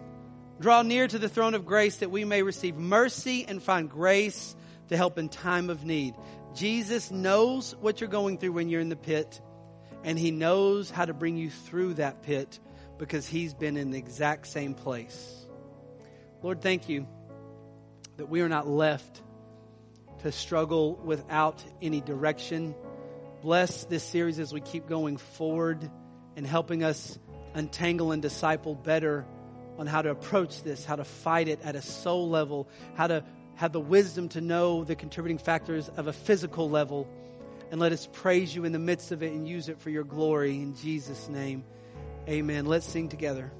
[0.60, 4.54] draw near to the throne of grace that we may receive mercy and find grace
[4.88, 6.14] to help in time of need.
[6.54, 9.40] Jesus knows what you're going through when you're in the pit,
[10.04, 12.58] and He knows how to bring you through that pit
[12.98, 15.46] because He's been in the exact same place.
[16.42, 17.06] Lord, thank you
[18.16, 19.22] that we are not left
[20.22, 22.74] to struggle without any direction.
[23.42, 25.88] Bless this series as we keep going forward
[26.36, 27.18] and helping us
[27.54, 29.24] untangle and disciple better
[29.78, 33.24] on how to approach this, how to fight it at a soul level, how to
[33.58, 37.08] have the wisdom to know the contributing factors of a physical level.
[37.72, 40.04] And let us praise you in the midst of it and use it for your
[40.04, 40.54] glory.
[40.62, 41.64] In Jesus' name,
[42.28, 42.66] amen.
[42.66, 43.50] Let's sing together.